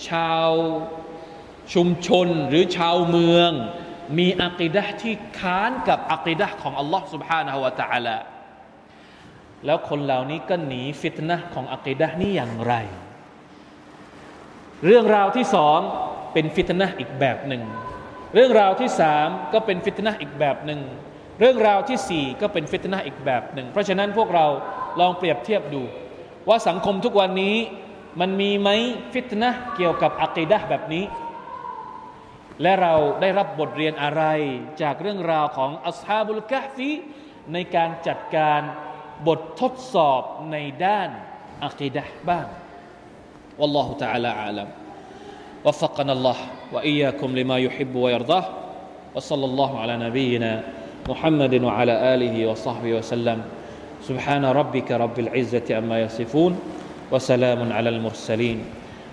[0.10, 0.50] ชาว
[1.75, 3.51] ชุมชนหรือชาวเมือง
[4.19, 8.17] มีอักิดะที่ค้านกับอักิดะของอัลลอฮ์ سبحانه และ تعالى
[9.67, 12.75] แล้วคนเหล่านี้ก็หนีฟิตนะของอักีดะนี่อย่างไร
[14.87, 15.79] เรื่องราวที่สอง
[16.33, 17.63] เป็นฟิตนะอีกแบบหนึ่ง
[18.35, 20.81] เรื่องราวที่สามก็เป็นฟิตนะอีกแบบหนึ่ง
[21.41, 24.47] เรื่องราวที่สี่ก็เป็นฟิตนะอีกแบบหนึ่ง เพราะฉะนั้นพวกเรา
[25.01, 25.83] ลองเปรียบเทียบดู
[26.49, 27.57] ว่าสังคมทุกวันนี้
[28.21, 28.69] มันมีไหม
[29.13, 31.05] ฟิตนะเกี่ยวกับอักีดะแบบนี้
[32.63, 34.23] และเราได้รับบทเรียนอะไร
[34.83, 36.91] จากเรื่องราวของอัสฮาบุลกะฟี
[37.53, 38.61] ในการจัดการ
[39.29, 40.23] บททดสอบ
[40.53, 41.09] ในด้าน
[41.65, 42.47] อักีดะบ้าง
[43.59, 44.69] والله تعالى أعلم
[45.65, 46.37] وفقنا الله
[46.73, 48.45] وإياكم لما يحب ويرضاه
[49.15, 50.63] وصلى الله على نبينا
[51.09, 53.39] محمد وعلى آله وصحبه وسلم
[54.03, 56.53] سبحان ربك رب العزة أما يصفون
[57.13, 58.59] وسلام على المرسلين